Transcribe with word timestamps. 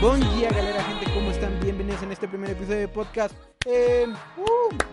Buen 0.00 0.20
día, 0.36 0.48
galera, 0.50 0.80
gente, 0.84 1.12
¿cómo 1.12 1.28
están? 1.32 1.58
Bienvenidos 1.58 2.04
en 2.04 2.12
este 2.12 2.28
primer 2.28 2.50
episodio 2.50 2.78
de 2.78 2.86
podcast. 2.88 3.34
Eh, 3.66 4.06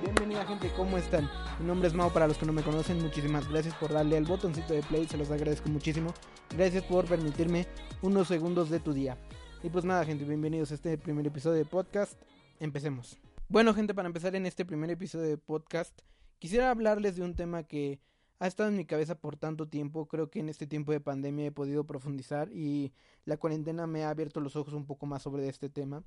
bienvenida, 0.01 0.43
gente, 0.47 0.71
¿cómo 0.75 0.97
están? 0.97 1.29
Mi 1.59 1.67
nombre 1.67 1.87
es 1.87 1.93
Mao, 1.93 2.11
para 2.11 2.27
los 2.27 2.39
que 2.39 2.47
no 2.47 2.53
me 2.53 2.63
conocen, 2.63 2.99
muchísimas 3.03 3.47
gracias 3.47 3.75
por 3.75 3.93
darle 3.93 4.17
al 4.17 4.25
botoncito 4.25 4.73
de 4.73 4.81
play, 4.81 5.05
se 5.05 5.17
los 5.17 5.29
agradezco 5.29 5.69
muchísimo. 5.69 6.11
Gracias 6.57 6.83
por 6.85 7.05
permitirme 7.05 7.67
unos 8.01 8.27
segundos 8.27 8.71
de 8.71 8.79
tu 8.79 8.93
día. 8.93 9.15
Y 9.61 9.69
pues 9.69 9.85
nada, 9.85 10.03
gente, 10.05 10.25
bienvenidos 10.25 10.71
a 10.71 10.73
este 10.73 10.97
primer 10.97 11.27
episodio 11.27 11.57
de 11.57 11.65
podcast. 11.65 12.19
Empecemos. 12.59 13.19
Bueno, 13.47 13.75
gente, 13.75 13.93
para 13.93 14.07
empezar 14.07 14.35
en 14.35 14.47
este 14.47 14.65
primer 14.65 14.89
episodio 14.89 15.27
de 15.27 15.37
podcast, 15.37 16.01
quisiera 16.39 16.71
hablarles 16.71 17.15
de 17.15 17.21
un 17.21 17.35
tema 17.35 17.61
que 17.61 17.99
ha 18.39 18.47
estado 18.47 18.69
en 18.69 18.75
mi 18.75 18.85
cabeza 18.85 19.15
por 19.15 19.37
tanto 19.37 19.67
tiempo. 19.67 20.07
Creo 20.07 20.29
que 20.29 20.39
en 20.39 20.49
este 20.49 20.67
tiempo 20.67 20.91
de 20.91 20.99
pandemia 20.99 21.47
he 21.47 21.51
podido 21.51 21.85
profundizar 21.85 22.51
y 22.51 22.93
la 23.25 23.37
cuarentena 23.37 23.87
me 23.87 24.03
ha 24.03 24.09
abierto 24.09 24.41
los 24.41 24.55
ojos 24.55 24.73
un 24.73 24.85
poco 24.85 25.05
más 25.05 25.23
sobre 25.23 25.47
este 25.47 25.69
tema. 25.69 26.03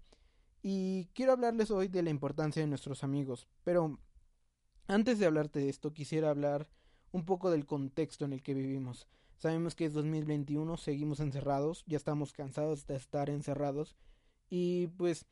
Y 0.62 1.06
quiero 1.14 1.33
hablarles 1.33 1.70
hoy 1.70 1.88
de 1.88 2.02
la 2.02 2.10
importancia 2.10 2.60
de 2.60 2.69
nuestros 2.69 3.05
amigos. 3.05 3.48
Pero 3.64 3.98
antes 4.86 5.19
de 5.19 5.27
hablarte 5.27 5.60
de 5.60 5.69
esto, 5.69 5.92
quisiera 5.92 6.30
hablar 6.30 6.69
un 7.12 7.24
poco 7.24 7.50
del 7.50 7.64
contexto 7.64 8.24
en 8.24 8.33
el 8.33 8.42
que 8.42 8.55
vivimos. 8.55 9.08
Sabemos 9.36 9.74
que 9.74 9.84
es 9.84 9.92
2021, 9.92 10.77
seguimos 10.77 11.20
encerrados, 11.20 11.84
ya 11.86 11.97
estamos 11.97 12.33
cansados 12.33 12.86
de 12.86 12.97
estar 12.97 13.30
encerrados. 13.30 13.97
Y 14.50 14.88
pues 14.88 15.27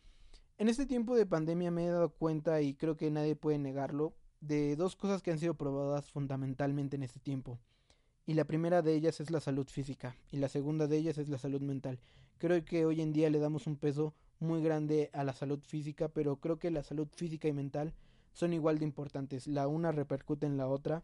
en 0.58 0.68
este 0.68 0.86
tiempo 0.86 1.16
de 1.16 1.26
pandemia 1.26 1.70
me 1.70 1.86
he 1.86 1.90
dado 1.90 2.10
cuenta 2.10 2.62
y 2.62 2.74
creo 2.74 2.96
que 2.96 3.10
nadie 3.10 3.34
puede 3.34 3.58
negarlo 3.58 4.14
de 4.46 4.76
dos 4.76 4.96
cosas 4.96 5.22
que 5.22 5.30
han 5.30 5.38
sido 5.38 5.54
probadas 5.54 6.10
fundamentalmente 6.10 6.96
en 6.96 7.02
este 7.02 7.20
tiempo. 7.20 7.58
Y 8.26 8.34
la 8.34 8.44
primera 8.44 8.82
de 8.82 8.94
ellas 8.94 9.20
es 9.20 9.30
la 9.30 9.40
salud 9.40 9.68
física 9.68 10.16
y 10.30 10.38
la 10.38 10.48
segunda 10.48 10.86
de 10.86 10.96
ellas 10.96 11.18
es 11.18 11.28
la 11.28 11.38
salud 11.38 11.60
mental. 11.60 12.00
Creo 12.38 12.64
que 12.64 12.84
hoy 12.84 13.00
en 13.00 13.12
día 13.12 13.30
le 13.30 13.38
damos 13.38 13.66
un 13.66 13.76
peso 13.76 14.14
muy 14.38 14.62
grande 14.62 15.10
a 15.12 15.24
la 15.24 15.32
salud 15.32 15.60
física, 15.62 16.08
pero 16.08 16.36
creo 16.36 16.58
que 16.58 16.70
la 16.70 16.82
salud 16.82 17.08
física 17.14 17.48
y 17.48 17.52
mental 17.52 17.94
son 18.32 18.52
igual 18.52 18.78
de 18.78 18.84
importantes. 18.84 19.46
La 19.46 19.68
una 19.68 19.92
repercute 19.92 20.46
en 20.46 20.56
la 20.56 20.68
otra 20.68 21.02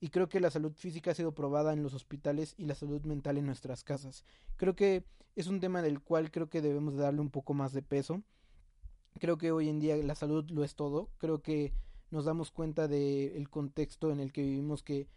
y 0.00 0.08
creo 0.08 0.28
que 0.28 0.40
la 0.40 0.50
salud 0.50 0.72
física 0.72 1.12
ha 1.12 1.14
sido 1.14 1.32
probada 1.32 1.72
en 1.72 1.82
los 1.82 1.94
hospitales 1.94 2.54
y 2.56 2.64
la 2.64 2.74
salud 2.74 3.02
mental 3.02 3.38
en 3.38 3.46
nuestras 3.46 3.84
casas. 3.84 4.24
Creo 4.56 4.74
que 4.74 5.04
es 5.36 5.46
un 5.46 5.60
tema 5.60 5.80
del 5.82 6.00
cual 6.00 6.30
creo 6.30 6.48
que 6.48 6.60
debemos 6.60 6.96
darle 6.96 7.20
un 7.20 7.30
poco 7.30 7.54
más 7.54 7.72
de 7.72 7.82
peso. 7.82 8.22
Creo 9.20 9.38
que 9.38 9.52
hoy 9.52 9.68
en 9.68 9.78
día 9.78 9.96
la 9.98 10.14
salud 10.14 10.50
lo 10.50 10.64
es 10.64 10.74
todo. 10.74 11.10
Creo 11.18 11.40
que 11.40 11.72
nos 12.12 12.26
damos 12.26 12.52
cuenta 12.52 12.86
del 12.86 13.48
contexto 13.48 14.12
en 14.12 14.20
el 14.20 14.32
que 14.32 14.42
vivimos 14.42 14.82
que 14.82 15.08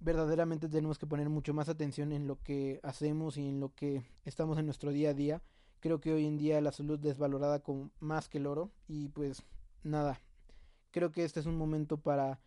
verdaderamente 0.00 0.68
tenemos 0.68 0.98
que 0.98 1.06
poner 1.06 1.28
mucho 1.28 1.54
más 1.54 1.68
atención 1.68 2.12
en 2.12 2.26
lo 2.26 2.42
que 2.42 2.80
hacemos 2.82 3.36
y 3.36 3.48
en 3.48 3.60
lo 3.60 3.72
que 3.74 4.02
estamos 4.24 4.58
en 4.58 4.66
nuestro 4.66 4.90
día 4.90 5.10
a 5.10 5.14
día. 5.14 5.42
Creo 5.78 6.00
que 6.00 6.12
hoy 6.12 6.26
en 6.26 6.38
día 6.38 6.60
la 6.60 6.72
salud 6.72 7.04
es 7.06 7.18
valorada 7.18 7.60
con 7.60 7.92
más 8.00 8.28
que 8.28 8.38
el 8.38 8.46
oro 8.46 8.70
y 8.88 9.08
pues 9.08 9.44
nada, 9.84 10.20
creo 10.90 11.12
que 11.12 11.24
este 11.24 11.40
es 11.40 11.46
un 11.46 11.56
momento 11.56 11.98
para 11.98 12.40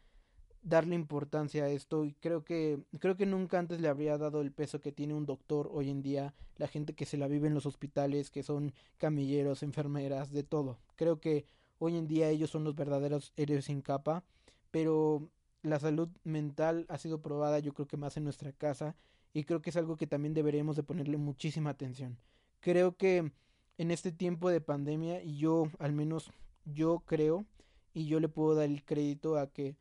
darle 0.64 0.96
importancia 0.96 1.64
a 1.64 1.70
esto 1.70 2.06
y 2.06 2.14
creo 2.14 2.44
que 2.44 2.84
creo 3.00 3.16
que 3.18 3.26
nunca 3.26 3.60
antes 3.60 3.80
le 3.82 3.88
habría 3.88 4.18
dado 4.18 4.42
el 4.42 4.52
peso 4.52 4.82
que 4.82 4.92
tiene 4.92 5.14
un 5.14 5.26
doctor 5.26 5.70
hoy 5.72 5.90
en 5.90 6.02
día, 6.02 6.34
la 6.58 6.68
gente 6.68 6.94
que 6.94 7.06
se 7.06 7.18
la 7.18 7.28
vive 7.28 7.48
en 7.48 7.54
los 7.54 7.66
hospitales, 7.66 8.32
que 8.32 8.44
son 8.44 8.74
camilleros, 8.98 9.64
enfermeras, 9.64 10.32
de 10.32 10.44
todo. 10.44 10.78
Creo 10.96 11.20
que 11.20 11.46
Hoy 11.80 11.98
en 11.98 12.08
día 12.08 12.30
ellos 12.30 12.50
son 12.50 12.64
los 12.64 12.76
verdaderos 12.76 13.34
héroes 13.36 13.66
sin 13.66 13.82
capa, 13.82 14.24
pero 14.72 15.30
la 15.64 15.80
salud 15.80 16.10
mental 16.24 16.86
ha 16.90 16.98
sido 16.98 17.22
probada 17.22 17.60
yo 17.60 17.74
creo 17.74 17.88
que 17.88 17.98
más 17.98 18.18
en 18.18 18.26
nuestra 18.26 18.52
casa 18.52 18.96
y 19.34 19.46
creo 19.46 19.62
que 19.62 19.72
es 19.72 19.78
algo 19.78 19.98
que 19.98 20.08
también 20.08 20.34
deberíamos 20.34 20.76
de 20.76 20.84
ponerle 20.84 21.18
muchísima 21.18 21.72
atención. 21.72 22.18
Creo 22.60 22.96
que 22.96 23.32
en 23.78 23.92
este 23.92 24.12
tiempo 24.12 24.50
de 24.50 24.62
pandemia 24.62 25.24
y 25.24 25.38
yo 25.38 25.68
al 25.80 25.94
menos 25.94 26.32
yo 26.66 27.04
creo 27.06 27.46
y 27.94 28.06
yo 28.06 28.20
le 28.20 28.30
puedo 28.30 28.56
dar 28.56 28.66
el 28.66 28.84
crédito 28.84 29.38
a 29.38 29.48
que 29.48 29.76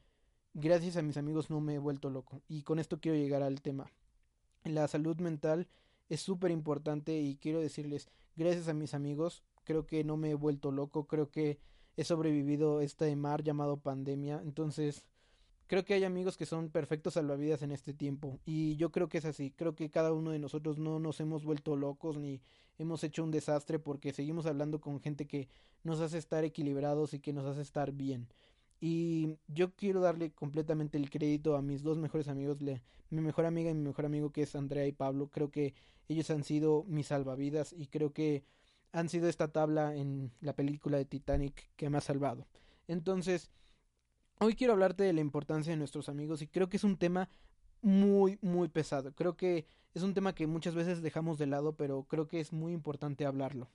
gracias 0.55 0.97
a 0.97 1.03
mis 1.03 1.17
amigos 1.17 1.51
no 1.51 1.61
me 1.61 1.75
he 1.75 1.79
vuelto 1.79 2.11
loco 2.11 2.43
y 2.49 2.63
con 2.63 2.79
esto 2.79 3.01
quiero 3.01 3.19
llegar 3.19 3.43
al 3.43 3.61
tema. 3.61 3.91
La 4.65 4.89
salud 4.89 5.17
mental 5.19 5.69
es 6.09 6.21
súper 6.21 6.51
importante 6.51 7.19
y 7.19 7.37
quiero 7.37 7.61
decirles 7.61 8.09
gracias 8.37 8.69
a 8.69 8.75
mis 8.75 8.95
amigos 8.95 9.43
creo 9.65 9.87
que 9.87 10.05
no 10.05 10.17
me 10.17 10.31
he 10.31 10.35
vuelto 10.35 10.73
loco, 10.73 11.07
creo 11.07 11.31
que 11.31 11.59
he 11.97 12.05
sobrevivido 12.05 12.81
este 12.81 13.15
mar 13.17 13.43
llamado 13.43 13.79
pandemia. 13.79 14.41
Entonces, 14.45 15.05
creo 15.67 15.85
que 15.85 15.95
hay 15.95 16.05
amigos 16.05 16.37
que 16.37 16.47
son 16.47 16.71
perfectos 16.71 17.15
salvavidas 17.15 17.63
en 17.63 17.73
este 17.73 17.95
tiempo. 17.95 18.41
Y 18.45 18.77
yo 18.77 18.93
creo 18.93 19.09
que 19.09 19.19
es 19.19 19.25
así. 19.25 19.51
Creo 19.51 19.75
que 19.75 19.91
cada 19.91 20.13
uno 20.13 20.31
de 20.31 20.39
nosotros 20.39 20.79
no 20.79 20.99
nos 20.99 21.21
hemos 21.21 21.45
vuelto 21.45 21.77
locos 21.77 22.19
ni 22.19 22.41
hemos 22.79 23.05
hecho 23.05 23.25
un 23.25 23.31
desastre 23.31 23.79
porque 23.79 24.13
seguimos 24.13 24.47
hablando 24.47 24.81
con 24.81 25.01
gente 25.01 25.27
que 25.27 25.49
nos 25.85 26.01
hace 26.01 26.19
estar 26.19 26.45
equilibrados 26.45 27.15
y 27.15 27.21
que 27.21 27.33
nos 27.33 27.47
hace 27.47 27.63
estar 27.63 27.93
bien. 27.93 28.29
Y 28.81 29.37
yo 29.47 29.77
quiero 29.77 30.01
darle 30.01 30.33
completamente 30.33 30.99
el 30.99 31.09
crédito 31.09 31.57
a 31.57 31.63
mis 31.63 31.83
dos 31.85 31.99
mejores 31.99 32.27
amigos, 32.27 32.59
mi 32.61 33.21
mejor 33.21 33.47
amiga 33.47 33.71
y 33.71 33.75
mi 33.75 33.83
mejor 33.83 34.07
amigo 34.07 34.31
que 34.31 34.43
es 34.43 34.57
Andrea 34.57 34.87
y 34.87 34.93
Pablo. 34.93 35.29
Creo 35.31 35.51
que 35.51 35.75
ellos 36.09 36.29
han 36.31 36.43
sido 36.43 36.85
mis 36.89 37.07
salvavidas 37.07 37.73
y 37.73 37.87
creo 37.87 38.13
que 38.13 38.43
han 38.93 39.09
sido 39.09 39.29
esta 39.29 39.49
tabla 39.49 39.97
en 39.97 40.33
la 40.41 40.55
película 40.55 40.99
de 40.99 41.05
Titanic 41.05 41.71
que 41.77 41.91
me 41.91 41.99
ha 41.99 42.03
salvado. 42.03 42.47
Entonces, 42.89 43.51
hoy 44.39 44.55
quiero 44.55 44.75
hablarte 44.75 45.03
de 45.03 45.13
la 45.13 45.21
importancia 45.21 45.73
de 45.73 45.79
nuestros 45.79 46.09
amigos 46.09 46.43
y 46.43 46.47
creo 46.47 46.69
que 46.69 46.77
es 46.77 46.85
un 46.85 46.97
tema 46.97 47.29
muy, 47.81 48.39
muy 48.43 48.69
pesado. 48.69 49.13
Creo 49.15 49.37
que 49.37 49.67
es 49.95 50.03
un 50.03 50.15
tema 50.15 50.35
que 50.35 50.47
muchas 50.47 50.75
veces 50.75 51.03
dejamos 51.03 51.39
de 51.39 51.47
lado, 51.47 51.75
pero 51.77 52.05
creo 52.05 52.29
que 52.29 52.41
es 52.41 52.53
muy 52.53 52.73
importante 52.73 53.27
hablarlo. 53.27 53.71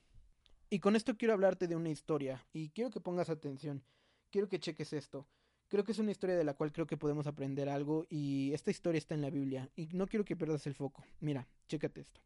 Y 0.70 0.80
con 0.80 0.96
esto 0.96 1.18
quiero 1.18 1.34
hablarte 1.34 1.68
de 1.68 1.76
una 1.76 1.90
historia 1.90 2.46
y 2.54 2.70
quiero 2.70 2.90
que 2.90 3.00
pongas 3.00 3.30
atención. 3.30 3.84
Quiero 4.32 4.50
que 4.50 4.60
cheques 4.60 4.94
esto. 4.94 5.28
Creo 5.70 5.84
que 5.84 5.92
es 5.92 6.00
una 6.00 6.12
historia 6.12 6.36
de 6.36 6.44
la 6.44 6.54
cual 6.54 6.72
creo 6.72 6.88
que 6.88 6.98
podemos 6.98 7.28
aprender 7.28 7.70
algo 7.70 8.06
y 8.10 8.54
esta 8.54 8.72
historia 8.72 8.98
está 9.00 9.16
en 9.16 9.22
la 9.22 9.30
Biblia 9.30 9.70
y 9.76 9.88
no 9.94 10.08
quiero 10.08 10.26
que 10.26 10.36
pierdas 10.36 10.66
el 10.68 10.76
foco. 10.76 11.04
Mira, 11.20 11.48
chécate 11.68 12.02
esto. 12.02 12.22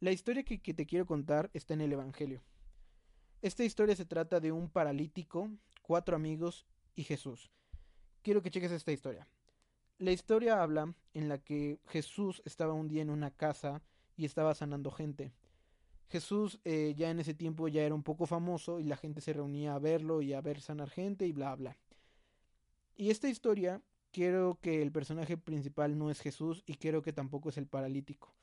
La 0.00 0.12
historia 0.12 0.44
que, 0.44 0.58
te 0.58 0.86
quiero 0.86 1.06
contar 1.06 1.50
está 1.54 1.74
en 1.74 1.80
el 1.80 1.92
Evangelio. 1.92 2.44
Esta 3.42 3.64
historia 3.64 3.96
se 3.96 4.04
trata 4.04 4.38
de 4.38 4.52
un 4.52 4.70
paralítico, 4.70 5.50
cuatro 5.82 6.14
amigos 6.14 6.66
y 6.94 7.02
Jesús. 7.02 7.50
Quiero 8.22 8.40
que 8.40 8.50
cheques 8.52 8.70
esta 8.70 8.92
historia. 8.92 9.26
La 9.98 10.12
historia 10.12 10.62
habla 10.62 10.94
en 11.14 11.28
la 11.28 11.38
que 11.38 11.80
Jesús 11.88 12.42
estaba 12.44 12.74
un 12.74 12.86
día 12.86 13.02
en 13.02 13.10
una 13.10 13.32
casa 13.32 13.82
y 14.16 14.24
estaba 14.24 14.54
sanando 14.54 14.92
gente. 14.92 15.32
Jesús 16.08 16.60
eh, 16.64 16.94
ya 16.96 17.10
en 17.10 17.18
ese 17.18 17.34
tiempo 17.34 17.66
ya 17.66 17.82
era 17.82 17.94
un 17.96 18.04
poco 18.04 18.26
famoso 18.26 18.78
y 18.78 18.84
la 18.84 18.96
gente 18.96 19.20
se 19.20 19.32
reunía 19.32 19.74
a 19.74 19.80
verlo 19.80 20.22
y 20.22 20.32
a 20.32 20.40
ver 20.40 20.60
sanar 20.60 20.90
gente 20.90 21.26
y 21.26 21.32
bla 21.32 21.56
bla. 21.56 21.76
Y 22.94 23.10
esta 23.10 23.28
historia 23.28 23.82
quiero 24.12 24.60
que 24.62 24.80
el 24.80 24.92
personaje 24.92 25.36
principal 25.36 25.98
no 25.98 26.08
es 26.08 26.20
Jesús 26.20 26.62
y 26.66 26.74
quiero 26.74 27.02
que 27.02 27.12
tampoco 27.12 27.48
es 27.48 27.58
el 27.58 27.66
paralítico. 27.66 28.37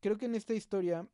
Creo 0.00 0.16
que 0.16 0.26
en 0.26 0.34
esta 0.34 0.54
historia 0.54 1.06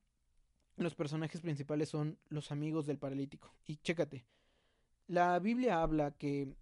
los 0.76 0.94
personajes 0.94 1.40
principales 1.40 1.88
son 1.88 2.18
los 2.28 2.52
amigos 2.52 2.86
del 2.86 2.98
paralítico. 2.98 3.52
Y 3.64 3.78
chécate, 3.78 4.24
la 5.08 5.38
Biblia 5.40 5.82
habla 5.82 6.12
que 6.12 6.54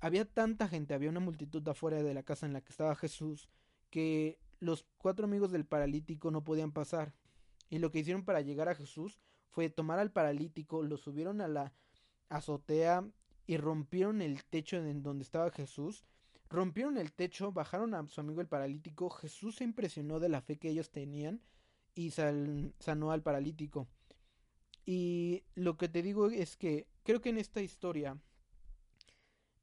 había 0.00 0.24
tanta 0.24 0.68
gente, 0.68 0.94
había 0.94 1.10
una 1.10 1.20
multitud 1.20 1.66
afuera 1.68 2.02
de 2.02 2.14
la 2.14 2.22
casa 2.22 2.46
en 2.46 2.54
la 2.54 2.62
que 2.62 2.70
estaba 2.70 2.94
Jesús, 2.94 3.48
que 3.90 4.38
los 4.60 4.86
cuatro 4.96 5.26
amigos 5.26 5.52
del 5.52 5.66
paralítico 5.66 6.30
no 6.30 6.42
podían 6.42 6.72
pasar. 6.72 7.12
Y 7.68 7.80
lo 7.80 7.90
que 7.90 7.98
hicieron 7.98 8.24
para 8.24 8.40
llegar 8.40 8.68
a 8.68 8.74
Jesús 8.74 9.18
fue 9.50 9.68
tomar 9.68 9.98
al 9.98 10.10
paralítico, 10.10 10.82
lo 10.82 10.96
subieron 10.96 11.40
a 11.42 11.48
la 11.48 11.74
azotea 12.30 13.06
y 13.46 13.56
rompieron 13.58 14.22
el 14.22 14.44
techo 14.44 14.76
en 14.76 15.02
donde 15.02 15.24
estaba 15.24 15.50
Jesús. 15.50 16.04
Rompieron 16.48 16.96
el 16.96 17.12
techo, 17.12 17.52
bajaron 17.52 17.92
a 17.92 18.06
su 18.06 18.22
amigo 18.22 18.40
el 18.40 18.46
paralítico. 18.46 19.10
Jesús 19.10 19.56
se 19.56 19.64
impresionó 19.64 20.18
de 20.18 20.30
la 20.30 20.40
fe 20.40 20.56
que 20.56 20.70
ellos 20.70 20.90
tenían 20.90 21.42
y 21.94 22.10
sanó 22.10 23.12
al 23.12 23.22
paralítico. 23.22 23.88
Y 24.84 25.44
lo 25.54 25.76
que 25.76 25.88
te 25.88 26.02
digo 26.02 26.30
es 26.30 26.56
que 26.56 26.86
creo 27.02 27.20
que 27.20 27.28
en 27.28 27.38
esta 27.38 27.60
historia, 27.60 28.18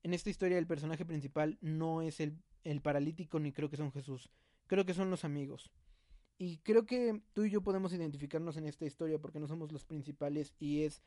en 0.03 0.13
esta 0.13 0.29
historia 0.29 0.57
el 0.57 0.67
personaje 0.67 1.05
principal 1.05 1.57
no 1.61 2.01
es 2.01 2.19
el, 2.19 2.37
el 2.63 2.81
paralítico 2.81 3.39
ni 3.39 3.51
creo 3.51 3.69
que 3.69 3.77
son 3.77 3.91
Jesús, 3.91 4.29
creo 4.67 4.85
que 4.85 4.93
son 4.93 5.09
los 5.09 5.25
amigos. 5.25 5.71
Y 6.37 6.57
creo 6.57 6.85
que 6.85 7.21
tú 7.33 7.45
y 7.45 7.49
yo 7.49 7.61
podemos 7.61 7.93
identificarnos 7.93 8.57
en 8.57 8.65
esta 8.65 8.85
historia 8.85 9.19
porque 9.19 9.39
no 9.39 9.47
somos 9.47 9.71
los 9.71 9.85
principales 9.85 10.53
y 10.59 10.83
es 10.83 11.01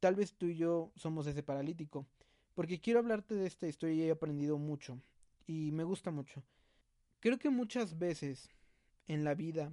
tal 0.00 0.14
vez 0.14 0.34
tú 0.34 0.46
y 0.46 0.56
yo 0.56 0.90
somos 0.96 1.26
ese 1.26 1.42
paralítico. 1.42 2.06
Porque 2.54 2.80
quiero 2.80 2.98
hablarte 2.98 3.34
de 3.34 3.46
esta 3.46 3.68
historia 3.68 3.94
y 3.94 4.08
he 4.08 4.10
aprendido 4.10 4.58
mucho 4.58 5.00
y 5.46 5.70
me 5.72 5.84
gusta 5.84 6.10
mucho. 6.10 6.42
Creo 7.20 7.38
que 7.38 7.50
muchas 7.50 7.98
veces 7.98 8.50
en 9.06 9.24
la 9.24 9.34
vida 9.34 9.72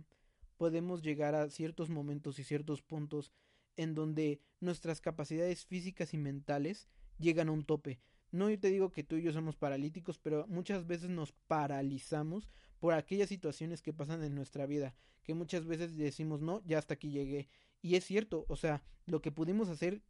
podemos 0.58 1.02
llegar 1.02 1.36
a 1.36 1.50
ciertos 1.50 1.90
momentos 1.90 2.40
y 2.40 2.44
ciertos 2.44 2.82
puntos 2.82 3.32
en 3.76 3.94
donde 3.94 4.42
nuestras 4.60 5.02
capacidades 5.02 5.66
físicas 5.66 6.14
y 6.14 6.18
mentales 6.18 6.88
llegan 7.20 7.50
a 7.50 7.52
un 7.52 7.64
tope. 7.64 8.00
No 8.32 8.50
yo 8.50 8.60
te 8.60 8.70
digo 8.70 8.92
que 8.92 9.04
tú 9.04 9.16
y 9.16 9.22
yo 9.22 9.32
somos 9.32 9.56
paralíticos, 9.56 10.20
pero 10.20 10.46
muchas 10.48 10.86
veces 10.86 11.10
nos 11.10 11.32
paralizamos 11.32 12.50
por 12.80 12.94
aquellas 12.94 13.30
situaciones 13.30 13.82
que 13.82 13.94
pasan 13.94 14.24
en 14.24 14.36
nuestra 14.36 14.66
vida, 14.66 14.96
que 15.24 15.34
muchas 15.34 15.66
veces 15.66 15.96
decimos, 15.96 16.42
no, 16.42 16.62
ya 16.66 16.78
hasta 16.78 16.96
aquí 16.96 17.10
llegué. 17.10 17.48
Y 17.82 17.96
es 17.96 18.04
cierto, 18.04 18.46
o 18.50 18.56
sea, 18.56 18.84
lo 19.06 19.22
que 19.22 19.32
pudimos 19.32 19.70
hacer, 19.70 20.02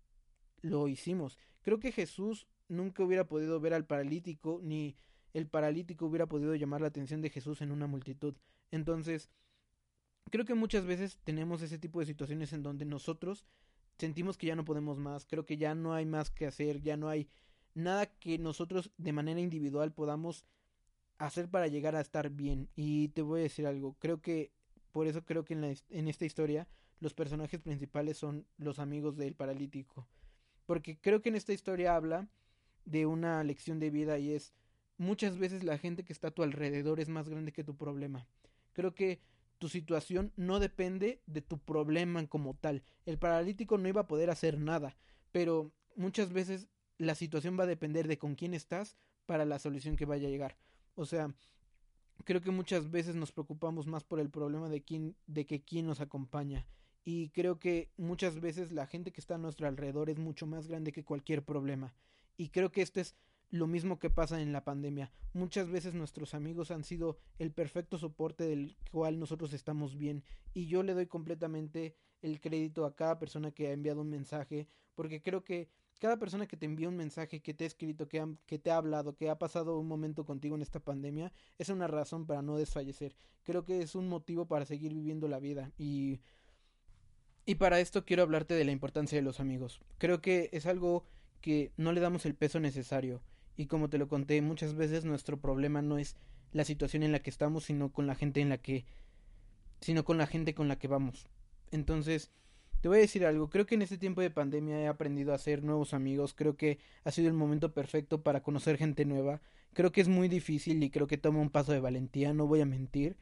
lo 0.61 0.87
hicimos. 0.87 1.37
Creo 1.61 1.79
que 1.79 1.91
Jesús 1.91 2.47
nunca 2.67 3.03
hubiera 3.03 3.27
podido 3.27 3.59
ver 3.59 3.73
al 3.73 3.85
paralítico, 3.85 4.59
ni 4.63 4.95
el 5.33 5.47
paralítico 5.47 6.07
hubiera 6.07 6.27
podido 6.27 6.55
llamar 6.55 6.81
la 6.81 6.87
atención 6.87 7.21
de 7.21 7.29
Jesús 7.29 7.61
en 7.61 7.71
una 7.71 7.87
multitud. 7.87 8.35
Entonces, 8.71 9.29
creo 10.29 10.45
que 10.45 10.53
muchas 10.53 10.85
veces 10.85 11.19
tenemos 11.23 11.61
ese 11.61 11.77
tipo 11.77 11.99
de 11.99 12.05
situaciones 12.05 12.53
en 12.53 12.63
donde 12.63 12.85
nosotros 12.85 13.45
sentimos 13.97 14.37
que 14.37 14.47
ya 14.47 14.55
no 14.55 14.65
podemos 14.65 14.97
más, 14.97 15.25
creo 15.25 15.45
que 15.45 15.57
ya 15.57 15.75
no 15.75 15.93
hay 15.93 16.05
más 16.05 16.29
que 16.29 16.45
hacer, 16.45 16.81
ya 16.81 16.97
no 16.97 17.09
hay 17.09 17.27
nada 17.73 18.07
que 18.07 18.37
nosotros 18.37 18.91
de 18.97 19.13
manera 19.13 19.39
individual 19.39 19.93
podamos 19.93 20.45
hacer 21.17 21.49
para 21.49 21.67
llegar 21.67 21.95
a 21.95 22.01
estar 22.01 22.29
bien. 22.29 22.69
Y 22.75 23.09
te 23.09 23.21
voy 23.21 23.41
a 23.41 23.43
decir 23.43 23.65
algo, 23.65 23.95
creo 23.99 24.21
que 24.21 24.51
por 24.91 25.07
eso 25.07 25.25
creo 25.25 25.43
que 25.43 25.53
en, 25.53 25.61
la, 25.61 25.73
en 25.89 26.07
esta 26.07 26.25
historia 26.25 26.67
los 26.99 27.13
personajes 27.13 27.61
principales 27.61 28.17
son 28.17 28.45
los 28.57 28.79
amigos 28.79 29.17
del 29.17 29.35
paralítico. 29.35 30.07
Porque 30.65 30.97
creo 30.99 31.21
que 31.21 31.29
en 31.29 31.35
esta 31.35 31.53
historia 31.53 31.95
habla 31.95 32.27
de 32.85 33.05
una 33.05 33.43
lección 33.43 33.79
de 33.79 33.89
vida 33.89 34.17
y 34.17 34.31
es 34.31 34.53
muchas 34.97 35.37
veces 35.37 35.63
la 35.63 35.77
gente 35.77 36.03
que 36.03 36.13
está 36.13 36.29
a 36.29 36.31
tu 36.31 36.43
alrededor 36.43 36.99
es 36.99 37.09
más 37.09 37.29
grande 37.29 37.51
que 37.51 37.63
tu 37.63 37.75
problema. 37.75 38.27
Creo 38.73 38.95
que 38.95 39.19
tu 39.57 39.69
situación 39.69 40.31
no 40.35 40.59
depende 40.59 41.21
de 41.25 41.41
tu 41.41 41.59
problema 41.59 42.25
como 42.27 42.55
tal. 42.55 42.83
El 43.05 43.17
paralítico 43.17 43.77
no 43.77 43.87
iba 43.87 44.01
a 44.01 44.07
poder 44.07 44.29
hacer 44.29 44.59
nada, 44.59 44.97
pero 45.31 45.71
muchas 45.95 46.31
veces 46.31 46.67
la 46.97 47.15
situación 47.15 47.57
va 47.59 47.63
a 47.63 47.67
depender 47.67 48.07
de 48.07 48.17
con 48.17 48.35
quién 48.35 48.53
estás 48.53 48.97
para 49.25 49.45
la 49.45 49.59
solución 49.59 49.95
que 49.95 50.05
vaya 50.05 50.27
a 50.27 50.31
llegar. 50.31 50.57
O 50.95 51.05
sea, 51.05 51.33
creo 52.23 52.41
que 52.41 52.51
muchas 52.51 52.91
veces 52.91 53.15
nos 53.15 53.31
preocupamos 53.31 53.87
más 53.87 54.03
por 54.03 54.19
el 54.19 54.29
problema 54.29 54.69
de 54.69 54.81
quién 54.81 55.15
de 55.27 55.45
que 55.45 55.63
quién 55.63 55.85
nos 55.85 56.01
acompaña 56.01 56.67
y 57.03 57.29
creo 57.29 57.59
que 57.59 57.91
muchas 57.97 58.39
veces 58.41 58.71
la 58.71 58.87
gente 58.87 59.11
que 59.11 59.21
está 59.21 59.35
a 59.35 59.39
nuestro 59.39 59.67
alrededor 59.67 60.09
es 60.09 60.17
mucho 60.17 60.45
más 60.45 60.67
grande 60.67 60.91
que 60.91 61.05
cualquier 61.05 61.43
problema 61.43 61.93
y 62.35 62.49
creo 62.49 62.71
que 62.71 62.81
esto 62.81 62.99
es 62.99 63.15
lo 63.49 63.67
mismo 63.67 63.99
que 63.99 64.09
pasa 64.09 64.41
en 64.41 64.51
la 64.51 64.63
pandemia. 64.63 65.11
Muchas 65.33 65.69
veces 65.69 65.93
nuestros 65.93 66.33
amigos 66.33 66.71
han 66.71 66.83
sido 66.83 67.17
el 67.39 67.51
perfecto 67.51 67.97
soporte 67.97 68.43
del 68.43 68.75
cual 68.91 69.19
nosotros 69.19 69.53
estamos 69.53 69.97
bien 69.97 70.23
y 70.53 70.67
yo 70.67 70.83
le 70.83 70.93
doy 70.93 71.07
completamente 71.07 71.95
el 72.21 72.41
crédito 72.41 72.85
a 72.85 72.95
cada 72.95 73.19
persona 73.19 73.51
que 73.51 73.67
ha 73.67 73.71
enviado 73.71 74.01
un 74.01 74.09
mensaje 74.09 74.67
porque 74.95 75.21
creo 75.21 75.43
que 75.43 75.69
cada 75.99 76.17
persona 76.17 76.47
que 76.47 76.57
te 76.57 76.65
envía 76.65 76.89
un 76.89 76.95
mensaje, 76.95 77.41
que 77.41 77.53
te 77.53 77.63
ha 77.63 77.67
escrito, 77.67 78.07
que, 78.07 78.59
te 78.59 78.71
ha 78.71 78.77
hablado, 78.77 79.15
que 79.15 79.29
ha 79.29 79.39
pasado 79.39 79.79
un 79.79 79.87
momento 79.87 80.25
contigo 80.25 80.55
en 80.55 80.61
esta 80.61 80.79
pandemia, 80.79 81.31
es 81.57 81.69
una 81.69 81.87
razón 81.87 82.27
para 82.27 82.43
no 82.43 82.57
desfallecer. 82.57 83.15
Creo 83.43 83.65
que 83.65 83.81
es 83.81 83.95
un 83.95 84.07
motivo 84.07 84.47
para 84.47 84.65
seguir 84.65 84.93
viviendo 84.93 85.27
la 85.27 85.39
vida 85.39 85.71
y 85.77 86.19
y 87.49 87.55
para 87.55 87.79
esto 87.79 88.03
quiero 88.03 88.23
hablarte 88.23 88.55
de 88.55 88.65
la 88.65 88.73
importancia 88.73 89.17
de 89.17 89.21
los 89.21 89.39
amigos. 89.39 89.79
Creo 89.97 90.19
que 90.21 90.49
es 90.51 90.65
algo 90.65 91.05
que 91.39 91.71
no 91.77 91.93
le 91.93 92.01
damos 92.01 92.25
el 92.25 92.35
peso 92.35 92.59
necesario 92.59 93.21
y 93.57 93.65
como 93.65 93.89
te 93.89 93.97
lo 93.97 94.07
conté 94.07 94.41
muchas 94.41 94.75
veces 94.75 95.03
nuestro 95.03 95.37
problema 95.37 95.81
no 95.81 95.97
es 95.97 96.15
la 96.53 96.63
situación 96.63 97.03
en 97.03 97.11
la 97.11 97.19
que 97.19 97.31
estamos 97.31 97.65
sino 97.65 97.91
con 97.91 98.07
la 98.07 98.15
gente 98.15 98.39
en 98.39 98.49
la 98.49 98.59
que 98.59 98.85
sino 99.81 100.05
con 100.05 100.17
la 100.17 100.27
gente 100.27 100.55
con 100.55 100.67
la 100.67 100.79
que 100.79 100.87
vamos. 100.87 101.27
Entonces 101.71 102.31
te 102.81 102.87
voy 102.87 102.99
a 102.99 103.01
decir 103.01 103.25
algo 103.25 103.49
creo 103.49 103.65
que 103.65 103.75
en 103.75 103.81
este 103.81 103.97
tiempo 103.97 104.21
de 104.21 104.29
pandemia 104.29 104.79
he 104.79 104.87
aprendido 104.87 105.31
a 105.31 105.35
hacer 105.35 105.63
nuevos 105.63 105.93
amigos 105.93 106.33
creo 106.35 106.55
que 106.55 106.77
ha 107.03 107.11
sido 107.11 107.27
el 107.27 107.33
momento 107.33 107.73
perfecto 107.73 108.21
para 108.21 108.43
conocer 108.43 108.77
gente 108.77 109.03
nueva 109.03 109.41
creo 109.73 109.91
que 109.91 110.01
es 110.01 110.07
muy 110.07 110.27
difícil 110.27 110.81
y 110.83 110.91
creo 110.91 111.07
que 111.07 111.17
toma 111.17 111.39
un 111.39 111.49
paso 111.49 111.71
de 111.71 111.79
valentía 111.79 112.33
no 112.33 112.45
voy 112.45 112.61
a 112.61 112.65
mentir 112.65 113.17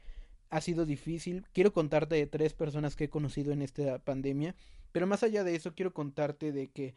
ha 0.50 0.60
sido 0.60 0.86
difícil 0.86 1.46
quiero 1.54 1.72
contarte 1.72 2.16
de 2.16 2.28
tres 2.28 2.54
personas 2.54 2.98
que 2.98 3.06
he 3.06 3.10
conocido 3.10 3.54
en 3.54 3.62
esta 3.62 4.00
pandemia 4.00 4.56
pero 4.92 5.08
más 5.08 5.24
allá 5.24 5.46
de 5.46 5.56
eso 5.56 5.74
quiero 5.74 5.94
contarte 5.94 6.52
de 6.52 6.68
que 6.68 6.96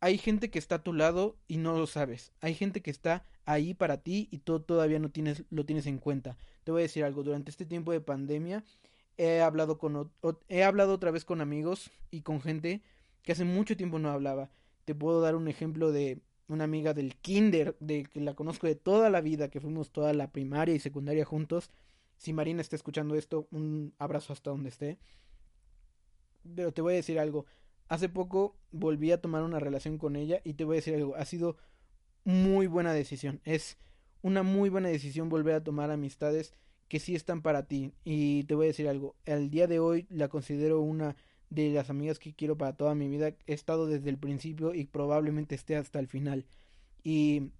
hay 0.00 0.18
gente 0.18 0.50
que 0.50 0.58
está 0.58 0.76
a 0.76 0.82
tu 0.82 0.92
lado 0.92 1.36
y 1.46 1.58
no 1.58 1.78
lo 1.78 1.86
sabes. 1.86 2.32
Hay 2.40 2.54
gente 2.54 2.80
que 2.80 2.90
está 2.90 3.24
ahí 3.44 3.74
para 3.74 3.98
ti 3.98 4.28
y 4.30 4.38
tú 4.38 4.60
todavía 4.60 4.98
no 4.98 5.10
tienes, 5.10 5.44
lo 5.50 5.64
tienes 5.66 5.86
en 5.86 5.98
cuenta. 5.98 6.36
Te 6.64 6.72
voy 6.72 6.80
a 6.80 6.84
decir 6.84 7.04
algo, 7.04 7.22
durante 7.22 7.50
este 7.50 7.66
tiempo 7.66 7.92
de 7.92 8.00
pandemia 8.00 8.64
he 9.18 9.42
hablado 9.42 9.76
con 9.76 10.10
he 10.48 10.64
hablado 10.64 10.94
otra 10.94 11.10
vez 11.10 11.26
con 11.26 11.42
amigos 11.42 11.90
y 12.10 12.22
con 12.22 12.40
gente 12.40 12.80
que 13.22 13.32
hace 13.32 13.44
mucho 13.44 13.76
tiempo 13.76 13.98
no 13.98 14.10
hablaba. 14.10 14.50
Te 14.86 14.94
puedo 14.94 15.20
dar 15.20 15.36
un 15.36 15.48
ejemplo 15.48 15.92
de 15.92 16.22
una 16.48 16.64
amiga 16.64 16.94
del 16.94 17.16
kinder, 17.16 17.76
de 17.80 18.04
que 18.04 18.20
la 18.20 18.34
conozco 18.34 18.66
de 18.66 18.74
toda 18.74 19.10
la 19.10 19.20
vida, 19.20 19.50
que 19.50 19.60
fuimos 19.60 19.90
toda 19.90 20.14
la 20.14 20.32
primaria 20.32 20.74
y 20.74 20.80
secundaria 20.80 21.24
juntos. 21.24 21.70
Si 22.16 22.32
Marina 22.32 22.62
está 22.62 22.76
escuchando 22.76 23.14
esto, 23.14 23.46
un 23.50 23.94
abrazo 23.98 24.32
hasta 24.32 24.50
donde 24.50 24.70
esté. 24.70 24.98
Pero 26.56 26.72
te 26.72 26.80
voy 26.82 26.94
a 26.94 26.96
decir 26.96 27.18
algo, 27.18 27.44
Hace 27.90 28.08
poco 28.08 28.56
volví 28.70 29.10
a 29.10 29.20
tomar 29.20 29.42
una 29.42 29.58
relación 29.58 29.98
con 29.98 30.14
ella 30.14 30.40
y 30.44 30.54
te 30.54 30.62
voy 30.62 30.76
a 30.76 30.76
decir 30.76 30.94
algo, 30.94 31.16
ha 31.16 31.24
sido 31.24 31.56
muy 32.22 32.68
buena 32.68 32.92
decisión. 32.92 33.40
Es 33.44 33.78
una 34.22 34.44
muy 34.44 34.70
buena 34.70 34.88
decisión 34.88 35.28
volver 35.28 35.56
a 35.56 35.64
tomar 35.64 35.90
amistades 35.90 36.54
que 36.86 37.00
sí 37.00 37.16
están 37.16 37.42
para 37.42 37.66
ti. 37.66 37.92
Y 38.04 38.44
te 38.44 38.54
voy 38.54 38.66
a 38.66 38.68
decir 38.68 38.88
algo, 38.88 39.16
al 39.26 39.50
día 39.50 39.66
de 39.66 39.80
hoy 39.80 40.06
la 40.08 40.28
considero 40.28 40.80
una 40.80 41.16
de 41.48 41.70
las 41.70 41.90
amigas 41.90 42.20
que 42.20 42.32
quiero 42.32 42.56
para 42.56 42.76
toda 42.76 42.94
mi 42.94 43.08
vida. 43.08 43.34
He 43.48 43.54
estado 43.54 43.88
desde 43.88 44.08
el 44.08 44.18
principio 44.18 44.72
y 44.72 44.84
probablemente 44.84 45.56
esté 45.56 45.74
hasta 45.74 45.98
el 45.98 46.06
final. 46.06 46.46
Y 47.02 47.50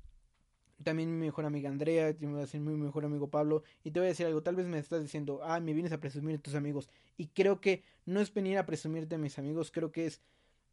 también 0.82 1.10
mi 1.10 1.26
mejor 1.26 1.44
amiga 1.44 1.68
Andrea, 1.68 2.06
a 2.06 2.12
decir 2.12 2.60
mi 2.60 2.74
mejor 2.74 3.04
amigo 3.04 3.28
Pablo, 3.28 3.62
y 3.84 3.90
te 3.90 4.00
voy 4.00 4.06
a 4.06 4.10
decir 4.10 4.26
algo, 4.26 4.42
tal 4.42 4.56
vez 4.56 4.66
me 4.66 4.78
estás 4.78 5.02
diciendo, 5.02 5.40
ah, 5.42 5.60
me 5.60 5.74
vienes 5.74 5.92
a 5.92 6.00
presumir 6.00 6.36
de 6.36 6.42
tus 6.42 6.54
amigos, 6.54 6.88
y 7.16 7.26
creo 7.28 7.60
que 7.60 7.82
no 8.06 8.20
es 8.20 8.32
venir 8.32 8.58
a 8.58 8.66
presumirte 8.66 9.16
de 9.16 9.18
mis 9.18 9.38
amigos, 9.38 9.70
creo 9.70 9.92
que 9.92 10.06
es 10.06 10.20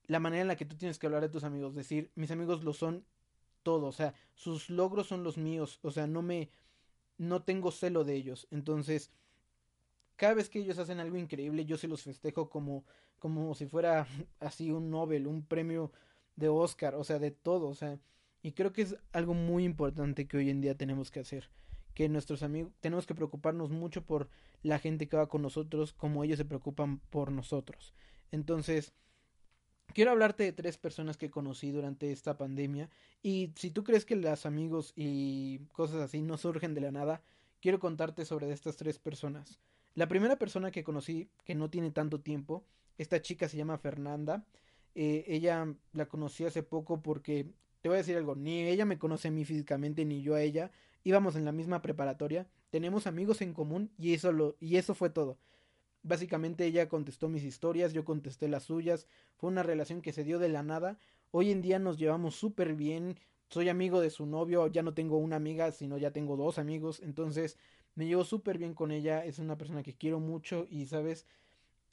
la 0.08 0.20
manera 0.20 0.42
en 0.42 0.48
la 0.48 0.56
que 0.56 0.66
tú 0.66 0.78
tienes 0.78 0.98
que 0.98 1.08
hablar 1.08 1.22
de 1.22 1.30
tus 1.30 1.44
amigos, 1.44 1.76
decir, 1.76 2.12
mis 2.16 2.32
amigos 2.32 2.64
lo 2.64 2.74
son 2.74 3.04
todo, 3.64 3.88
o 3.88 3.92
sea, 3.92 4.14
sus 4.34 4.70
logros 4.70 5.08
son 5.08 5.24
los 5.24 5.38
míos, 5.38 5.80
o 5.82 5.92
sea, 5.92 6.08
no 6.08 6.22
me, 6.22 6.50
no 7.18 7.44
tengo 7.44 7.72
celo 7.72 8.04
de 8.04 8.16
ellos, 8.16 8.48
entonces, 8.50 9.12
cada 10.16 10.36
vez 10.36 10.50
que 10.50 10.60
ellos 10.60 10.80
hacen 10.80 11.00
algo 11.00 11.18
increíble, 11.18 11.66
yo 11.66 11.78
se 11.78 11.88
los 11.88 12.04
festejo 12.04 12.50
como, 12.50 12.86
como 13.20 13.54
si 13.56 13.66
fuera 13.66 14.08
así 14.40 14.72
un 14.72 14.90
Nobel, 14.90 15.28
un 15.28 15.44
premio 15.44 15.92
de 16.38 16.48
Oscar, 16.48 16.96
o 16.96 17.04
sea, 17.04 17.20
de 17.20 17.32
todo, 17.32 17.68
o 17.68 17.76
sea, 17.76 18.00
y 18.42 18.52
creo 18.54 18.74
que 18.74 18.84
es 18.84 18.96
algo 19.12 19.34
muy 19.34 19.64
importante 19.64 20.28
que 20.28 20.38
hoy 20.38 20.50
en 20.50 20.62
día 20.62 20.76
tenemos 20.76 21.12
que 21.12 21.20
hacer. 21.20 21.50
Que 21.94 22.10
nuestros 22.10 22.44
amigos, 22.44 22.72
tenemos 22.80 23.08
que 23.08 23.16
preocuparnos 23.16 23.72
mucho 23.72 24.06
por 24.06 24.30
la 24.62 24.80
gente 24.80 25.08
que 25.08 25.18
va 25.18 25.28
con 25.28 25.42
nosotros, 25.42 25.94
como 25.94 26.24
ellos 26.24 26.38
se 26.38 26.46
preocupan 26.46 27.00
por 27.10 27.32
nosotros. 27.32 27.94
Entonces, 28.32 28.94
quiero 29.94 30.12
hablarte 30.12 30.44
de 30.44 30.54
tres 30.54 30.78
personas 30.78 31.18
que 31.18 31.32
conocí 31.32 31.72
durante 31.72 32.12
esta 32.12 32.38
pandemia. 32.38 32.90
Y 33.24 33.54
si 33.56 33.72
tú 33.72 33.84
crees 33.84 34.06
que 34.06 34.16
los 34.16 34.46
amigos 34.46 34.94
y 34.96 35.60
cosas 35.72 36.02
así 36.02 36.22
no 36.22 36.38
surgen 36.38 36.74
de 36.74 36.82
la 36.82 36.92
nada, 36.92 37.22
quiero 37.62 37.80
contarte 37.80 38.26
sobre 38.26 38.52
estas 38.52 38.78
tres 38.78 39.00
personas. 39.00 39.60
La 39.96 40.08
primera 40.08 40.36
persona 40.36 40.70
que 40.72 40.84
conocí, 40.84 41.30
que 41.44 41.56
no 41.56 41.70
tiene 41.70 41.90
tanto 41.90 42.22
tiempo, 42.22 42.64
esta 42.98 43.22
chica 43.22 43.50
se 43.50 43.58
llama 43.58 43.78
Fernanda. 43.78 44.46
Eh, 44.94 45.26
ella 45.28 45.74
la 45.94 46.06
conocí 46.08 46.46
hace 46.46 46.64
poco 46.64 47.02
porque 47.02 47.48
te 47.82 47.90
voy 47.90 47.96
a 47.96 48.00
decir 48.00 48.18
algo, 48.18 48.36
ni 48.36 48.62
ella 48.68 48.86
me 48.86 48.98
conoce 48.98 49.28
a 49.28 49.32
mí 49.32 49.46
físicamente, 49.46 50.06
ni 50.06 50.22
yo 50.22 50.36
a 50.36 50.42
ella. 50.42 50.72
Íbamos 51.04 51.36
en 51.36 51.46
la 51.46 51.52
misma 51.52 51.82
preparatoria, 51.82 52.48
tenemos 52.70 53.08
amigos 53.08 53.42
en 53.42 53.54
común 53.54 53.92
y 53.98 54.14
eso, 54.14 54.32
lo, 54.32 54.58
y 54.60 54.78
eso 54.78 54.94
fue 54.94 55.10
todo. 55.10 55.38
Básicamente 56.04 56.66
ella 56.66 56.90
contestó 56.90 57.30
mis 57.30 57.44
historias, 57.44 57.94
yo 57.94 58.06
contesté 58.06 58.48
las 58.48 58.64
suyas, 58.64 59.08
fue 59.38 59.50
una 59.50 59.64
relación 59.64 60.02
que 60.02 60.14
se 60.14 60.24
dio 60.24 60.40
de 60.40 60.50
la 60.50 60.64
nada. 60.64 60.98
Hoy 61.32 61.52
en 61.52 61.62
día 61.62 61.80
nos 61.80 61.98
llevamos 61.98 62.36
súper 62.36 62.76
bien, 62.76 63.18
soy 63.50 63.70
amigo 63.70 64.02
de 64.02 64.10
su 64.10 64.26
novio, 64.26 64.68
ya 64.68 64.84
no 64.84 64.94
tengo 64.94 65.18
una 65.18 65.36
amiga, 65.36 65.72
sino 65.72 65.98
ya 65.98 66.12
tengo 66.12 66.36
dos 66.38 66.60
amigos, 66.60 67.02
entonces 67.02 67.58
me 67.96 68.06
llevo 68.06 68.24
súper 68.24 68.58
bien 68.58 68.74
con 68.74 68.92
ella, 68.92 69.26
es 69.26 69.40
una 69.40 69.58
persona 69.58 69.84
que 69.84 69.96
quiero 69.96 70.20
mucho 70.20 70.68
y, 70.70 70.86
¿sabes? 70.86 71.26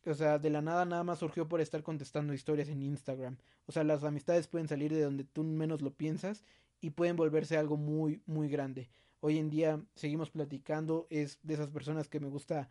O 0.06 0.14
sea, 0.14 0.38
de 0.38 0.50
la 0.50 0.60
nada 0.60 0.84
nada 0.84 1.02
más 1.02 1.20
surgió 1.20 1.48
por 1.48 1.60
estar 1.60 1.82
contestando 1.82 2.34
historias 2.34 2.68
en 2.68 2.82
Instagram. 2.82 3.38
O 3.66 3.72
sea, 3.72 3.84
las 3.84 4.04
amistades 4.04 4.48
pueden 4.48 4.68
salir 4.68 4.92
de 4.92 5.02
donde 5.02 5.24
tú 5.24 5.42
menos 5.44 5.80
lo 5.80 5.94
piensas 5.94 6.44
y 6.80 6.90
pueden 6.90 7.16
volverse 7.16 7.56
algo 7.56 7.76
muy, 7.76 8.20
muy 8.26 8.48
grande. 8.48 8.90
Hoy 9.20 9.38
en 9.38 9.48
día 9.48 9.82
seguimos 9.94 10.30
platicando, 10.30 11.06
es 11.08 11.38
de 11.42 11.54
esas 11.54 11.70
personas 11.70 12.08
que 12.08 12.20
me 12.20 12.28
gusta 12.28 12.68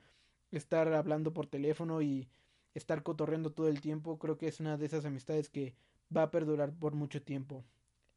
estar 0.52 0.94
hablando 0.94 1.34
por 1.34 1.48
teléfono 1.48 2.02
y 2.04 2.30
estar 2.76 3.02
cotorreando 3.02 3.52
todo 3.52 3.70
el 3.70 3.82
tiempo. 3.82 4.20
Creo 4.20 4.38
que 4.38 4.48
es 4.48 4.60
una 4.60 4.78
de 4.78 4.86
esas 4.86 5.06
amistades 5.06 5.50
que 5.50 5.74
va 6.16 6.24
a 6.24 6.32
perdurar 6.32 6.72
por 6.74 6.94
mucho 6.94 7.24
tiempo. 7.24 7.64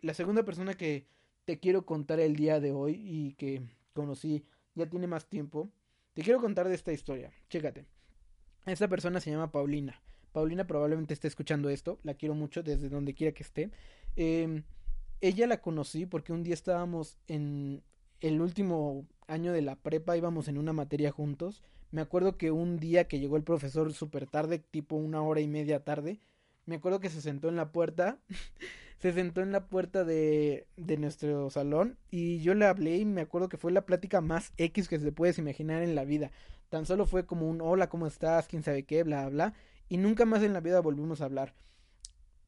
La 0.01 0.13
segunda 0.13 0.45
persona 0.45 0.75
que 0.75 1.07
te 1.47 1.59
quiero 1.59 1.87
contar 1.87 2.21
el 2.21 2.37
día 2.37 2.61
de 2.61 2.73
hoy 2.73 3.01
y 3.03 3.33
que 3.35 3.63
conocí 3.95 4.45
ya 4.75 4.87
tiene 4.91 5.07
más 5.07 5.27
tiempo, 5.27 5.71
te 6.13 6.23
quiero 6.23 6.41
contar 6.41 6.69
de 6.69 6.75
esta 6.75 6.93
historia. 6.93 7.33
Chécate. 7.49 7.96
Esta 8.67 8.89
persona 8.89 9.21
se 9.21 9.31
llama 9.31 9.53
Paulina. 9.53 10.01
Paulina 10.33 10.67
probablemente 10.67 11.15
esté 11.15 11.29
escuchando 11.29 11.71
esto, 11.71 11.99
la 12.03 12.15
quiero 12.15 12.35
mucho 12.35 12.63
desde 12.63 12.89
donde 12.89 13.15
quiera 13.15 13.33
que 13.33 13.43
esté. 13.43 13.71
Eh, 14.17 14.63
ella 15.21 15.47
la 15.47 15.63
conocí 15.63 16.05
porque 16.05 16.33
un 16.33 16.43
día 16.43 16.55
estábamos 16.55 17.17
en 17.29 17.83
el 18.21 18.41
último 18.41 19.07
año 19.29 19.53
de 19.53 19.63
la 19.63 19.77
prepa, 19.77 20.17
íbamos 20.17 20.49
en 20.49 20.59
una 20.59 20.73
materia 20.73 21.11
juntos, 21.11 21.63
Me 21.93 22.01
acuerdo 22.01 22.37
que 22.37 22.51
un 22.51 22.79
día 22.79 23.07
que 23.07 23.21
llegó 23.21 23.37
el 23.37 23.45
profesor 23.45 23.93
súper 23.93 24.27
tarde, 24.27 24.59
tipo 24.59 24.97
una 24.97 25.23
hora 25.23 25.41
y 25.41 25.47
media 25.47 25.85
tarde, 25.85 26.19
me 26.67 26.77
acuerdo 26.77 26.99
que 26.99 27.09
se 27.09 27.21
sentó 27.21 27.49
en 27.49 27.57
la 27.57 27.71
puerta, 27.71 28.19
se 28.99 29.13
sentó 29.13 29.43
en 29.43 29.53
la 29.53 29.67
puerta 29.67 30.05
de, 30.05 30.67
de 30.77 30.97
nuestro 30.97 31.51
salón 31.51 31.99
y 32.11 32.41
yo 32.41 32.55
le 32.55 32.67
hablé 32.67 32.97
y 32.97 33.05
me 33.05 33.21
acuerdo 33.21 33.49
que 33.49 33.59
fue 33.59 33.73
la 33.73 33.85
plática 33.87 34.21
más 34.21 34.53
X 34.57 34.89
que 34.89 34.99
se 34.99 35.13
puedes 35.13 35.39
imaginar 35.39 35.83
en 35.83 35.95
la 35.95 36.05
vida. 36.05 36.31
Tan 36.71 36.87
solo 36.87 37.07
fue 37.07 37.27
como 37.27 37.49
un 37.49 37.61
hola, 37.61 37.89
¿cómo 37.89 38.07
estás? 38.07 38.49
¿Quién 38.49 38.63
sabe 38.63 38.85
qué? 38.85 39.03
Bla, 39.03 39.29
bla. 39.29 39.55
Y 39.89 39.99
nunca 39.99 40.25
más 40.25 40.43
en 40.43 40.53
la 40.53 40.61
vida 40.61 40.81
volvimos 40.81 41.21
a 41.21 41.27
hablar. 41.27 41.55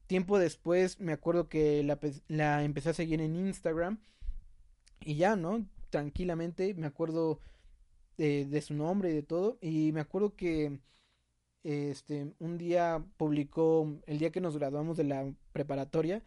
Tiempo 0.07 0.39
después 0.39 0.99
me 0.99 1.13
acuerdo 1.13 1.47
que 1.49 1.83
la, 1.83 1.99
la 2.27 2.63
empecé 2.63 2.89
a 2.89 2.93
seguir 2.93 3.21
en 3.21 3.35
Instagram 3.35 3.99
y 5.01 5.15
ya, 5.15 5.35
¿no? 5.35 5.65
Tranquilamente 5.91 6.73
me 6.73 6.87
acuerdo 6.87 7.39
de, 8.17 8.45
de 8.45 8.61
su 8.61 8.73
nombre 8.73 9.11
y 9.11 9.13
de 9.13 9.23
todo. 9.23 9.59
Y 9.61 9.91
me 9.93 10.01
acuerdo 10.01 10.35
que 10.35 10.79
este 11.63 12.33
un 12.39 12.57
día 12.57 13.05
publicó, 13.17 13.99
el 14.07 14.17
día 14.17 14.31
que 14.31 14.41
nos 14.41 14.57
graduamos 14.57 14.97
de 14.97 15.03
la 15.03 15.31
preparatoria, 15.53 16.23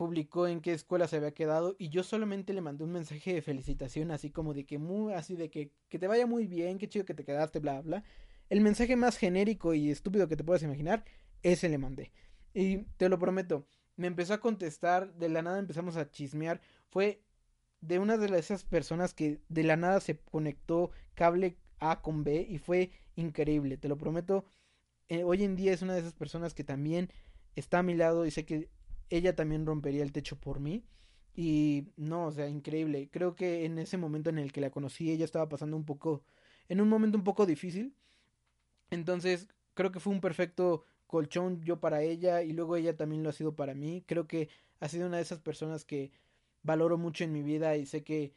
publicó 0.00 0.46
en 0.46 0.62
qué 0.62 0.72
escuela 0.72 1.06
se 1.06 1.16
había 1.16 1.34
quedado 1.34 1.76
y 1.78 1.90
yo 1.90 2.02
solamente 2.02 2.54
le 2.54 2.62
mandé 2.62 2.84
un 2.84 2.92
mensaje 2.92 3.34
de 3.34 3.42
felicitación 3.42 4.10
así 4.10 4.30
como 4.30 4.54
de 4.54 4.64
que 4.64 4.78
muy 4.78 5.12
así 5.12 5.36
de 5.36 5.50
que, 5.50 5.72
que 5.90 5.98
te 5.98 6.06
vaya 6.06 6.26
muy 6.26 6.46
bien, 6.46 6.78
qué 6.78 6.88
chido 6.88 7.04
que 7.04 7.12
te 7.12 7.22
quedaste, 7.22 7.58
bla 7.58 7.82
bla. 7.82 8.02
El 8.48 8.62
mensaje 8.62 8.96
más 8.96 9.18
genérico 9.18 9.74
y 9.74 9.90
estúpido 9.90 10.26
que 10.26 10.36
te 10.36 10.42
puedas 10.42 10.62
imaginar, 10.62 11.04
ese 11.42 11.68
le 11.68 11.76
mandé. 11.76 12.12
Y 12.54 12.78
te 12.96 13.10
lo 13.10 13.18
prometo, 13.18 13.66
me 13.96 14.06
empezó 14.06 14.32
a 14.32 14.40
contestar, 14.40 15.12
de 15.16 15.28
la 15.28 15.42
nada 15.42 15.58
empezamos 15.58 15.98
a 15.98 16.10
chismear, 16.10 16.62
fue 16.88 17.20
de 17.82 17.98
una 17.98 18.16
de 18.16 18.38
esas 18.38 18.64
personas 18.64 19.12
que 19.12 19.42
de 19.50 19.64
la 19.64 19.76
nada 19.76 20.00
se 20.00 20.16
conectó 20.16 20.92
cable 21.12 21.58
A 21.78 22.00
con 22.00 22.24
B 22.24 22.46
y 22.48 22.56
fue 22.56 22.90
increíble, 23.16 23.76
te 23.76 23.88
lo 23.88 23.98
prometo. 23.98 24.46
Eh, 25.10 25.24
hoy 25.24 25.44
en 25.44 25.56
día 25.56 25.74
es 25.74 25.82
una 25.82 25.92
de 25.92 26.00
esas 26.00 26.14
personas 26.14 26.54
que 26.54 26.64
también 26.64 27.12
está 27.54 27.80
a 27.80 27.82
mi 27.82 27.92
lado 27.92 28.24
y 28.24 28.30
sé 28.30 28.46
que 28.46 28.70
ella 29.10 29.36
también 29.36 29.66
rompería 29.66 30.02
el 30.02 30.12
techo 30.12 30.36
por 30.38 30.60
mí. 30.60 30.84
Y 31.34 31.88
no, 31.96 32.26
o 32.26 32.32
sea, 32.32 32.48
increíble. 32.48 33.08
Creo 33.10 33.34
que 33.36 33.64
en 33.64 33.78
ese 33.78 33.96
momento 33.96 34.30
en 34.30 34.38
el 34.38 34.52
que 34.52 34.60
la 34.60 34.70
conocí, 34.70 35.10
ella 35.10 35.24
estaba 35.24 35.48
pasando 35.48 35.76
un 35.76 35.84
poco, 35.84 36.24
en 36.68 36.80
un 36.80 36.88
momento 36.88 37.18
un 37.18 37.24
poco 37.24 37.46
difícil. 37.46 37.94
Entonces, 38.90 39.48
creo 39.74 39.92
que 39.92 40.00
fue 40.00 40.12
un 40.12 40.20
perfecto 40.20 40.84
colchón 41.06 41.62
yo 41.64 41.80
para 41.80 42.02
ella 42.02 42.42
y 42.42 42.52
luego 42.52 42.76
ella 42.76 42.96
también 42.96 43.22
lo 43.22 43.30
ha 43.30 43.32
sido 43.32 43.54
para 43.56 43.74
mí. 43.74 44.04
Creo 44.06 44.26
que 44.26 44.48
ha 44.80 44.88
sido 44.88 45.06
una 45.06 45.16
de 45.18 45.22
esas 45.22 45.40
personas 45.40 45.84
que 45.84 46.12
valoro 46.62 46.98
mucho 46.98 47.24
en 47.24 47.32
mi 47.32 47.42
vida 47.42 47.76
y 47.76 47.86
sé 47.86 48.04
que 48.04 48.32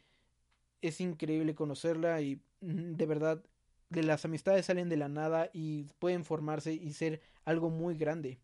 es 0.82 1.00
increíble 1.00 1.54
conocerla 1.54 2.20
y 2.20 2.40
mm, 2.60 2.94
de 2.94 3.06
verdad 3.06 3.44
de 3.90 4.02
las 4.02 4.24
amistades 4.24 4.66
salen 4.66 4.88
de 4.88 4.96
la 4.96 5.08
nada 5.08 5.50
y 5.52 5.84
pueden 5.98 6.24
formarse 6.24 6.72
y 6.74 6.92
ser 6.92 7.20
algo 7.44 7.70
muy 7.70 7.96
grande. 7.96 8.38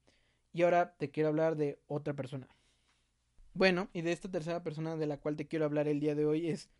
Y 0.52 0.62
ahora 0.62 0.96
te 0.96 1.10
quiero 1.10 1.28
hablar 1.28 1.56
de 1.56 1.80
otra 1.86 2.14
persona. 2.14 2.48
Bueno, 3.54 3.88
y 3.92 4.02
de 4.02 4.12
esta 4.12 4.30
tercera 4.30 4.62
persona 4.62 4.96
de 4.96 5.06
la 5.06 5.18
cual 5.18 5.36
te 5.36 5.46
quiero 5.46 5.64
hablar 5.64 5.88
el 5.88 6.00
día 6.00 6.14
de 6.14 6.26
hoy 6.26 6.48
es 6.48 6.70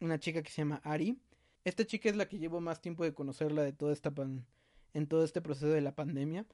una 0.00 0.18
chica 0.18 0.42
que 0.42 0.50
se 0.50 0.62
llama 0.62 0.80
Ari. 0.84 1.20
Esta 1.64 1.86
chica 1.86 2.08
es 2.08 2.16
la 2.16 2.28
que 2.28 2.38
llevo 2.38 2.60
más 2.60 2.80
tiempo 2.80 3.04
de 3.04 3.14
conocerla 3.14 3.62
de 3.62 3.72
toda 3.72 3.92
esta 3.92 4.10
pan 4.10 4.46
en 4.94 5.06
todo 5.06 5.24
este 5.24 5.40
proceso 5.40 5.68
de 5.68 5.80
la 5.80 5.94
pandemia. 5.94 6.46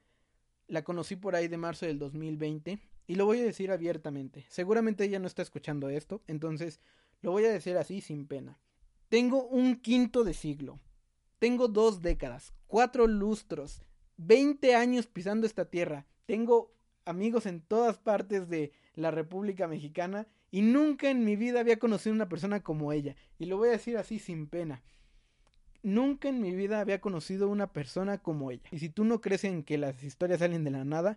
La 0.66 0.84
conocí 0.84 1.16
por 1.16 1.34
ahí 1.34 1.48
de 1.48 1.56
marzo 1.56 1.86
del 1.86 1.98
2020 1.98 2.78
y 3.06 3.14
lo 3.14 3.24
voy 3.24 3.40
a 3.40 3.44
decir 3.44 3.72
abiertamente. 3.72 4.44
Seguramente 4.48 5.04
ella 5.04 5.18
no 5.18 5.26
está 5.26 5.42
escuchando 5.42 5.88
esto, 5.88 6.22
entonces 6.26 6.80
lo 7.22 7.32
voy 7.32 7.46
a 7.46 7.52
decir 7.52 7.76
así 7.78 8.00
sin 8.00 8.26
pena. 8.26 8.60
Tengo 9.08 9.46
un 9.46 9.76
quinto 9.80 10.24
de 10.24 10.34
siglo. 10.34 10.78
Tengo 11.38 11.68
dos 11.68 12.02
décadas, 12.02 12.52
cuatro 12.66 13.06
lustros, 13.06 13.82
veinte 14.16 14.74
años 14.74 15.06
pisando 15.06 15.46
esta 15.46 15.64
tierra. 15.64 16.06
Tengo 16.28 16.74
amigos 17.06 17.46
en 17.46 17.62
todas 17.62 17.96
partes 17.96 18.50
de 18.50 18.70
la 18.94 19.10
República 19.10 19.66
Mexicana 19.66 20.26
y 20.50 20.60
nunca 20.60 21.08
en 21.08 21.24
mi 21.24 21.36
vida 21.36 21.58
había 21.58 21.78
conocido 21.78 22.14
una 22.14 22.28
persona 22.28 22.62
como 22.62 22.92
ella. 22.92 23.16
Y 23.38 23.46
lo 23.46 23.56
voy 23.56 23.70
a 23.70 23.72
decir 23.72 23.96
así 23.96 24.18
sin 24.18 24.46
pena. 24.46 24.82
Nunca 25.82 26.28
en 26.28 26.42
mi 26.42 26.54
vida 26.54 26.80
había 26.80 27.00
conocido 27.00 27.48
una 27.48 27.72
persona 27.72 28.18
como 28.18 28.50
ella. 28.50 28.68
Y 28.70 28.78
si 28.78 28.90
tú 28.90 29.04
no 29.04 29.22
crees 29.22 29.44
en 29.44 29.62
que 29.62 29.78
las 29.78 30.02
historias 30.02 30.40
salen 30.40 30.64
de 30.64 30.70
la 30.70 30.84
nada, 30.84 31.16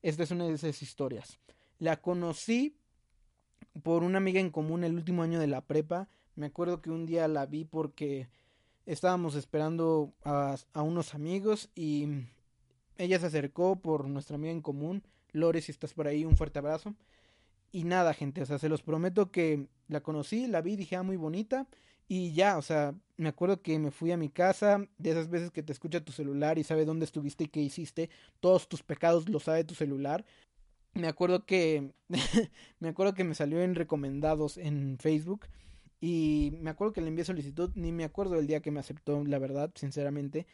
esta 0.00 0.22
es 0.22 0.30
una 0.30 0.46
de 0.46 0.54
esas 0.54 0.80
historias. 0.80 1.38
La 1.78 2.00
conocí 2.00 2.78
por 3.82 4.04
una 4.04 4.16
amiga 4.16 4.40
en 4.40 4.48
común 4.48 4.84
el 4.84 4.94
último 4.94 5.22
año 5.22 5.38
de 5.38 5.48
la 5.48 5.66
prepa. 5.66 6.08
Me 6.34 6.46
acuerdo 6.46 6.80
que 6.80 6.88
un 6.88 7.04
día 7.04 7.28
la 7.28 7.44
vi 7.44 7.66
porque 7.66 8.30
estábamos 8.86 9.34
esperando 9.34 10.14
a, 10.24 10.56
a, 10.72 10.80
unos 10.80 11.14
amigos 11.14 11.70
y 11.74 12.08
ella 12.98 13.18
se 13.18 13.26
acercó 13.26 13.76
por 13.76 14.08
nuestra 14.08 14.36
amiga 14.36 14.52
en 14.52 14.62
común. 14.62 15.02
Lore, 15.32 15.60
si 15.60 15.72
estás 15.72 15.94
por 15.94 16.06
ahí, 16.06 16.24
un 16.24 16.36
fuerte 16.36 16.58
abrazo. 16.58 16.94
Y 17.72 17.84
nada, 17.84 18.14
gente, 18.14 18.42
o 18.42 18.46
sea, 18.46 18.58
se 18.58 18.68
los 18.68 18.82
prometo 18.82 19.30
que 19.30 19.68
la 19.88 20.00
conocí, 20.00 20.46
la 20.46 20.62
vi, 20.62 20.76
dije, 20.76 20.96
ah, 20.96 21.02
muy 21.02 21.16
bonita. 21.16 21.66
Y 22.08 22.32
ya, 22.32 22.56
o 22.56 22.62
sea, 22.62 22.94
me 23.16 23.28
acuerdo 23.28 23.62
que 23.62 23.78
me 23.78 23.90
fui 23.90 24.12
a 24.12 24.16
mi 24.16 24.28
casa, 24.28 24.86
de 24.98 25.10
esas 25.10 25.28
veces 25.28 25.50
que 25.50 25.62
te 25.62 25.72
escucha 25.72 26.04
tu 26.04 26.12
celular 26.12 26.58
y 26.58 26.64
sabe 26.64 26.84
dónde 26.84 27.04
estuviste 27.04 27.44
y 27.44 27.48
qué 27.48 27.60
hiciste, 27.60 28.10
todos 28.40 28.68
tus 28.68 28.82
pecados 28.82 29.28
lo 29.28 29.40
sabe 29.40 29.64
tu 29.64 29.74
celular. 29.74 30.24
Me 30.94 31.08
acuerdo 31.08 31.44
que 31.44 31.92
me 32.80 32.88
acuerdo 32.88 33.14
que 33.14 33.24
me 33.24 33.34
salió 33.34 33.60
en 33.60 33.74
recomendados 33.74 34.56
en 34.56 34.98
Facebook 34.98 35.46
y 36.00 36.52
me 36.60 36.70
acuerdo 36.70 36.92
que 36.92 37.00
le 37.00 37.08
envié 37.08 37.24
solicitud, 37.24 37.70
ni 37.74 37.92
me 37.92 38.04
acuerdo 38.04 38.36
del 38.36 38.46
día 38.46 38.60
que 38.60 38.70
me 38.70 38.80
aceptó, 38.80 39.24
la 39.24 39.38
verdad, 39.38 39.70
sinceramente. 39.74 40.46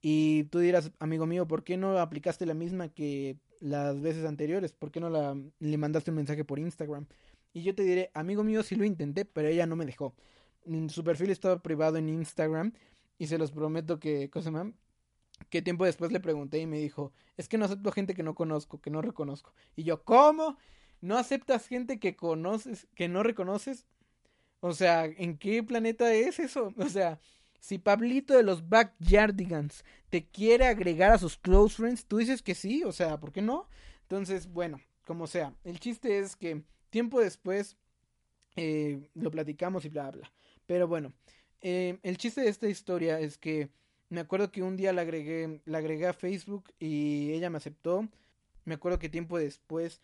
Y 0.00 0.44
tú 0.44 0.58
dirás, 0.60 0.92
amigo 0.98 1.26
mío, 1.26 1.46
¿por 1.48 1.64
qué 1.64 1.76
no 1.76 1.98
aplicaste 1.98 2.46
la 2.46 2.54
misma 2.54 2.88
que 2.88 3.38
las 3.60 4.00
veces 4.00 4.24
anteriores? 4.24 4.72
¿Por 4.72 4.90
qué 4.90 5.00
no 5.00 5.10
la, 5.10 5.36
le 5.58 5.78
mandaste 5.78 6.10
un 6.10 6.16
mensaje 6.16 6.44
por 6.44 6.58
Instagram? 6.58 7.06
Y 7.52 7.62
yo 7.62 7.74
te 7.74 7.82
diré, 7.82 8.10
amigo 8.14 8.44
mío, 8.44 8.62
sí 8.62 8.76
lo 8.76 8.84
intenté, 8.84 9.24
pero 9.24 9.48
ella 9.48 9.66
no 9.66 9.76
me 9.76 9.86
dejó. 9.86 10.14
Su 10.88 11.04
perfil 11.04 11.30
estaba 11.30 11.62
privado 11.62 11.96
en 11.96 12.08
Instagram 12.08 12.72
y 13.18 13.28
se 13.28 13.38
los 13.38 13.50
prometo 13.50 13.98
que, 13.98 14.28
cosa 14.30 14.50
más, 14.50 14.66
que 15.50 15.62
tiempo 15.62 15.84
después 15.84 16.12
le 16.12 16.20
pregunté 16.20 16.58
y 16.58 16.66
me 16.66 16.78
dijo, 16.78 17.12
es 17.36 17.48
que 17.48 17.58
no 17.58 17.64
acepto 17.64 17.92
gente 17.92 18.14
que 18.14 18.22
no 18.22 18.34
conozco, 18.34 18.80
que 18.80 18.90
no 18.90 19.02
reconozco. 19.02 19.52
Y 19.74 19.84
yo, 19.84 20.02
¿cómo? 20.04 20.58
¿No 21.00 21.18
aceptas 21.18 21.66
gente 21.66 21.98
que 21.98 22.16
conoces, 22.16 22.86
que 22.94 23.08
no 23.08 23.22
reconoces? 23.22 23.86
O 24.60 24.72
sea, 24.72 25.04
¿en 25.04 25.38
qué 25.38 25.62
planeta 25.62 26.12
es 26.12 26.38
eso? 26.38 26.72
O 26.78 26.88
sea, 26.88 27.20
si 27.60 27.78
Pablito 27.78 28.34
de 28.34 28.42
los 28.42 28.68
Backyardigans 28.68 29.84
te 30.10 30.26
quiere 30.26 30.66
agregar 30.66 31.12
a 31.12 31.18
sus 31.18 31.36
close 31.36 31.76
friends, 31.76 32.04
tú 32.06 32.18
dices 32.18 32.42
que 32.42 32.54
sí, 32.54 32.84
o 32.84 32.92
sea, 32.92 33.18
¿por 33.18 33.32
qué 33.32 33.42
no? 33.42 33.68
Entonces, 34.02 34.46
bueno, 34.52 34.80
como 35.06 35.26
sea, 35.26 35.54
el 35.64 35.80
chiste 35.80 36.18
es 36.18 36.36
que 36.36 36.62
tiempo 36.90 37.20
después 37.20 37.76
eh, 38.56 39.10
lo 39.14 39.30
platicamos 39.30 39.84
y 39.84 39.88
bla, 39.88 40.10
bla. 40.10 40.32
Pero 40.66 40.88
bueno, 40.88 41.12
eh, 41.60 41.98
el 42.02 42.18
chiste 42.18 42.40
de 42.42 42.48
esta 42.48 42.68
historia 42.68 43.20
es 43.20 43.38
que 43.38 43.70
me 44.08 44.20
acuerdo 44.20 44.52
que 44.52 44.62
un 44.62 44.76
día 44.76 44.92
la 44.92 45.02
agregué, 45.02 45.60
la 45.64 45.78
agregué 45.78 46.06
a 46.06 46.12
Facebook 46.12 46.72
y 46.78 47.32
ella 47.32 47.50
me 47.50 47.58
aceptó. 47.58 48.08
Me 48.64 48.74
acuerdo 48.74 48.98
que 48.98 49.08
tiempo 49.08 49.38
después, 49.38 50.00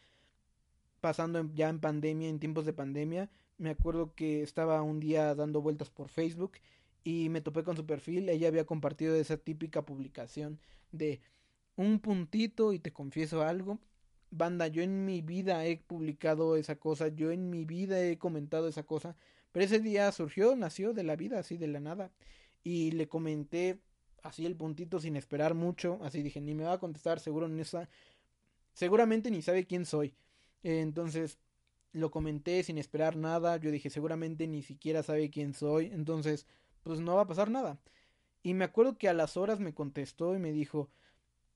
pasando 1.00 1.48
ya 1.54 1.68
en 1.68 1.80
pandemia, 1.80 2.28
en 2.28 2.40
tiempos 2.40 2.66
de 2.66 2.72
pandemia, 2.72 3.30
me 3.58 3.70
acuerdo 3.70 4.14
que 4.14 4.42
estaba 4.42 4.82
un 4.82 5.00
día 5.00 5.34
dando 5.34 5.62
vueltas 5.62 5.90
por 5.90 6.08
Facebook 6.08 6.52
y 7.04 7.28
me 7.28 7.40
topé 7.40 7.64
con 7.64 7.76
su 7.76 7.86
perfil. 7.86 8.28
Ella 8.28 8.48
había 8.48 8.66
compartido 8.66 9.14
esa 9.16 9.36
típica 9.36 9.84
publicación 9.84 10.60
de 10.92 11.20
un 11.76 12.00
puntito 12.00 12.72
y 12.72 12.78
te 12.78 12.92
confieso 12.92 13.42
algo. 13.42 13.78
Banda, 14.30 14.66
yo 14.66 14.82
en 14.82 15.04
mi 15.04 15.20
vida 15.20 15.66
he 15.66 15.76
publicado 15.76 16.56
esa 16.56 16.76
cosa, 16.76 17.08
yo 17.08 17.32
en 17.32 17.50
mi 17.50 17.64
vida 17.64 18.02
he 18.02 18.18
comentado 18.18 18.68
esa 18.68 18.84
cosa, 18.84 19.16
pero 19.52 19.64
ese 19.66 19.80
día 19.80 20.10
surgió, 20.12 20.56
nació 20.56 20.94
de 20.94 21.04
la 21.04 21.16
vida, 21.16 21.38
así 21.38 21.58
de 21.58 21.66
la 21.66 21.80
nada. 21.80 22.10
Y 22.64 22.92
le 22.92 23.08
comenté 23.08 23.80
así 24.22 24.46
el 24.46 24.56
puntito 24.56 25.00
sin 25.00 25.16
esperar 25.16 25.54
mucho, 25.54 25.98
así 26.02 26.22
dije, 26.22 26.40
ni 26.40 26.54
me 26.54 26.64
va 26.64 26.74
a 26.74 26.78
contestar, 26.78 27.20
seguro 27.20 27.48
ni 27.48 27.60
esa, 27.60 27.88
seguramente 28.72 29.30
ni 29.30 29.42
sabe 29.42 29.66
quién 29.66 29.84
soy. 29.84 30.14
entonces 30.62 31.38
lo 31.92 32.10
comenté 32.10 32.62
sin 32.62 32.78
esperar 32.78 33.16
nada, 33.16 33.58
yo 33.58 33.70
dije, 33.70 33.90
seguramente 33.90 34.46
ni 34.48 34.62
siquiera 34.62 35.02
sabe 35.02 35.30
quién 35.30 35.52
soy, 35.52 35.86
entonces 35.86 36.46
pues 36.82 37.00
no 37.00 37.16
va 37.16 37.22
a 37.22 37.26
pasar 37.26 37.50
nada. 37.50 37.78
Y 38.42 38.54
me 38.54 38.64
acuerdo 38.64 38.98
que 38.98 39.08
a 39.08 39.14
las 39.14 39.36
horas 39.36 39.60
me 39.60 39.74
contestó 39.74 40.34
y 40.34 40.38
me 40.38 40.52
dijo, 40.52 40.90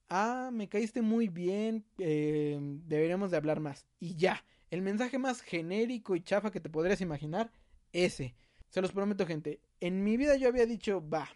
ah, 0.08 0.50
me 0.52 0.68
caíste 0.68 1.02
muy 1.02 1.28
bien, 1.28 1.84
eh, 1.98 2.58
deberíamos 2.60 3.30
de 3.30 3.36
hablar 3.36 3.60
más. 3.60 3.86
Y 3.98 4.16
ya, 4.16 4.44
el 4.70 4.82
mensaje 4.82 5.18
más 5.18 5.40
genérico 5.40 6.14
y 6.16 6.22
chafa 6.22 6.50
que 6.50 6.60
te 6.60 6.70
podrías 6.70 7.00
imaginar, 7.00 7.52
ese. 7.92 8.34
Se 8.68 8.80
los 8.80 8.92
prometo, 8.92 9.26
gente. 9.26 9.60
En 9.80 10.04
mi 10.04 10.16
vida 10.16 10.36
yo 10.36 10.48
había 10.48 10.66
dicho, 10.66 11.06
va, 11.08 11.28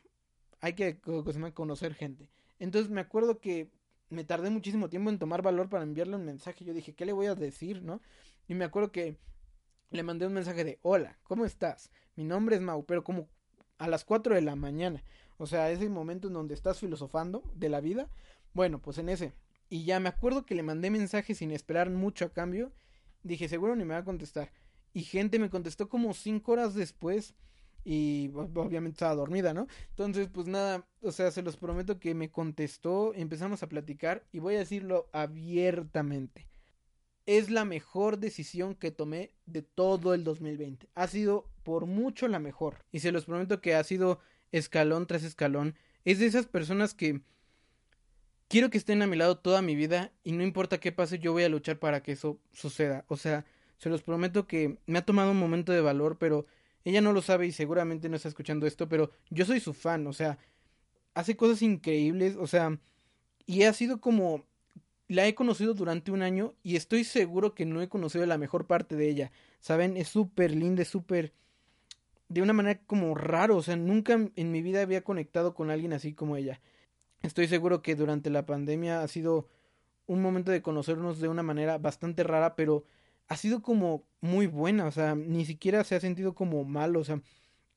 hay 0.60 0.74
que 0.74 1.00
conocer 1.00 1.94
gente. 1.94 2.28
Entonces 2.58 2.90
me 2.90 3.00
acuerdo 3.00 3.40
que 3.40 3.70
me 4.08 4.24
tardé 4.24 4.50
muchísimo 4.50 4.88
tiempo 4.88 5.10
en 5.10 5.18
tomar 5.18 5.42
valor 5.42 5.68
para 5.68 5.84
enviarle 5.84 6.16
un 6.16 6.24
mensaje. 6.24 6.64
Yo 6.64 6.74
dije, 6.74 6.94
¿qué 6.94 7.06
le 7.06 7.12
voy 7.12 7.26
a 7.26 7.34
decir, 7.34 7.82
no? 7.82 8.00
Y 8.48 8.54
me 8.54 8.64
acuerdo 8.64 8.92
que 8.92 9.16
le 9.90 10.02
mandé 10.02 10.26
un 10.26 10.34
mensaje 10.34 10.64
de, 10.64 10.78
hola, 10.82 11.18
¿cómo 11.22 11.44
estás? 11.44 11.90
Mi 12.16 12.24
nombre 12.24 12.56
es 12.56 12.62
Mau, 12.62 12.84
pero 12.84 13.04
como 13.04 13.28
a 13.80 13.88
las 13.88 14.04
4 14.04 14.34
de 14.34 14.42
la 14.42 14.54
mañana. 14.54 15.02
O 15.38 15.46
sea, 15.46 15.70
ese 15.70 15.88
momento 15.88 16.28
en 16.28 16.34
donde 16.34 16.54
estás 16.54 16.78
filosofando 16.78 17.42
de 17.54 17.70
la 17.70 17.80
vida. 17.80 18.08
Bueno, 18.52 18.80
pues 18.80 18.98
en 18.98 19.08
ese. 19.08 19.32
Y 19.70 19.84
ya 19.84 19.98
me 20.00 20.10
acuerdo 20.10 20.44
que 20.44 20.54
le 20.54 20.62
mandé 20.62 20.90
mensajes 20.90 21.38
sin 21.38 21.50
esperar 21.50 21.88
mucho 21.88 22.26
a 22.26 22.28
cambio. 22.28 22.72
Dije, 23.22 23.48
seguro 23.48 23.74
ni 23.74 23.84
me 23.84 23.94
va 23.94 24.00
a 24.00 24.04
contestar. 24.04 24.52
Y 24.92 25.02
gente 25.02 25.38
me 25.38 25.48
contestó 25.48 25.88
como 25.88 26.12
cinco 26.12 26.52
horas 26.52 26.74
después. 26.74 27.34
Y 27.82 28.30
obviamente 28.34 28.96
estaba 28.96 29.14
dormida, 29.14 29.54
¿no? 29.54 29.66
Entonces, 29.88 30.28
pues 30.28 30.46
nada, 30.46 30.86
o 31.00 31.10
sea, 31.10 31.30
se 31.30 31.40
los 31.40 31.56
prometo 31.56 31.98
que 31.98 32.14
me 32.14 32.30
contestó, 32.30 33.14
empezamos 33.14 33.62
a 33.62 33.68
platicar 33.68 34.26
y 34.32 34.40
voy 34.40 34.56
a 34.56 34.58
decirlo 34.58 35.08
abiertamente. 35.12 36.49
Es 37.26 37.50
la 37.50 37.64
mejor 37.64 38.18
decisión 38.18 38.74
que 38.74 38.90
tomé 38.90 39.32
de 39.46 39.62
todo 39.62 40.14
el 40.14 40.24
2020. 40.24 40.88
Ha 40.94 41.06
sido 41.06 41.48
por 41.62 41.86
mucho 41.86 42.28
la 42.28 42.38
mejor. 42.38 42.84
Y 42.90 43.00
se 43.00 43.12
los 43.12 43.26
prometo 43.26 43.60
que 43.60 43.74
ha 43.74 43.84
sido 43.84 44.20
escalón 44.52 45.06
tras 45.06 45.22
escalón. 45.22 45.76
Es 46.04 46.18
de 46.18 46.26
esas 46.26 46.46
personas 46.46 46.94
que 46.94 47.20
quiero 48.48 48.68
que 48.68 48.78
estén 48.78 49.00
a 49.00 49.06
mi 49.06 49.16
lado 49.16 49.38
toda 49.38 49.62
mi 49.62 49.76
vida 49.76 50.12
y 50.24 50.32
no 50.32 50.42
importa 50.42 50.80
qué 50.80 50.90
pase, 50.90 51.20
yo 51.20 51.32
voy 51.32 51.44
a 51.44 51.48
luchar 51.48 51.78
para 51.78 52.02
que 52.02 52.12
eso 52.12 52.40
suceda. 52.52 53.04
O 53.08 53.16
sea, 53.16 53.44
se 53.78 53.88
los 53.88 54.02
prometo 54.02 54.46
que 54.46 54.78
me 54.86 54.98
ha 54.98 55.06
tomado 55.06 55.30
un 55.30 55.38
momento 55.38 55.72
de 55.72 55.80
valor, 55.80 56.18
pero 56.18 56.46
ella 56.84 57.00
no 57.00 57.12
lo 57.12 57.22
sabe 57.22 57.46
y 57.46 57.52
seguramente 57.52 58.08
no 58.08 58.16
está 58.16 58.28
escuchando 58.28 58.66
esto, 58.66 58.88
pero 58.88 59.10
yo 59.30 59.44
soy 59.44 59.60
su 59.60 59.72
fan, 59.72 60.06
o 60.06 60.12
sea, 60.12 60.38
hace 61.14 61.36
cosas 61.36 61.62
increíbles, 61.62 62.36
o 62.36 62.46
sea, 62.46 62.78
y 63.46 63.62
ha 63.62 63.72
sido 63.72 64.00
como 64.00 64.44
la 65.10 65.26
he 65.26 65.34
conocido 65.34 65.74
durante 65.74 66.12
un 66.12 66.22
año 66.22 66.54
y 66.62 66.76
estoy 66.76 67.02
seguro 67.02 67.52
que 67.52 67.66
no 67.66 67.82
he 67.82 67.88
conocido 67.88 68.24
la 68.26 68.38
mejor 68.38 68.68
parte 68.68 68.94
de 68.94 69.08
ella. 69.08 69.32
Saben, 69.58 69.96
es 69.96 70.06
súper 70.06 70.52
linda, 70.52 70.82
es 70.82 70.88
súper 70.88 71.32
de 72.28 72.42
una 72.42 72.52
manera 72.52 72.80
como 72.86 73.16
raro, 73.16 73.56
o 73.56 73.62
sea, 73.62 73.74
nunca 73.74 74.16
en 74.36 74.52
mi 74.52 74.62
vida 74.62 74.82
había 74.82 75.02
conectado 75.02 75.52
con 75.52 75.68
alguien 75.68 75.92
así 75.92 76.14
como 76.14 76.36
ella. 76.36 76.60
Estoy 77.22 77.48
seguro 77.48 77.82
que 77.82 77.96
durante 77.96 78.30
la 78.30 78.46
pandemia 78.46 79.02
ha 79.02 79.08
sido 79.08 79.48
un 80.06 80.22
momento 80.22 80.52
de 80.52 80.62
conocernos 80.62 81.18
de 81.18 81.26
una 81.26 81.42
manera 81.42 81.78
bastante 81.78 82.22
rara, 82.22 82.54
pero 82.54 82.84
ha 83.26 83.36
sido 83.36 83.62
como 83.62 84.04
muy 84.20 84.46
buena, 84.46 84.86
o 84.86 84.92
sea, 84.92 85.16
ni 85.16 85.44
siquiera 85.44 85.82
se 85.82 85.96
ha 85.96 86.00
sentido 86.00 86.36
como 86.36 86.62
mal, 86.64 86.94
o 86.94 87.02
sea, 87.02 87.20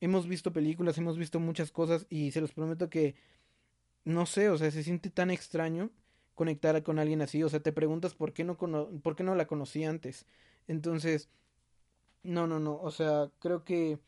hemos 0.00 0.28
visto 0.28 0.52
películas, 0.52 0.98
hemos 0.98 1.18
visto 1.18 1.40
muchas 1.40 1.72
cosas 1.72 2.06
y 2.08 2.30
se 2.30 2.40
los 2.40 2.52
prometo 2.52 2.88
que 2.88 3.16
no 4.04 4.24
sé, 4.24 4.50
o 4.50 4.56
sea, 4.56 4.70
se 4.70 4.84
siente 4.84 5.10
tan 5.10 5.32
extraño 5.32 5.90
conectar 6.34 6.82
con 6.82 6.98
alguien 6.98 7.22
así, 7.22 7.42
o 7.42 7.48
sea, 7.48 7.60
te 7.60 7.72
preguntas 7.72 8.14
por 8.14 8.32
qué 8.32 8.44
no 8.44 8.56
por 8.56 9.16
qué 9.16 9.24
no 9.24 9.34
la 9.34 9.46
conocí 9.46 9.84
antes. 9.84 10.26
Entonces, 10.68 11.28
no, 12.24 12.46
no, 12.46 12.60
no, 12.60 12.76
o 12.80 12.90
sea, 12.90 13.30
creo 13.40 13.64
que 13.64 13.98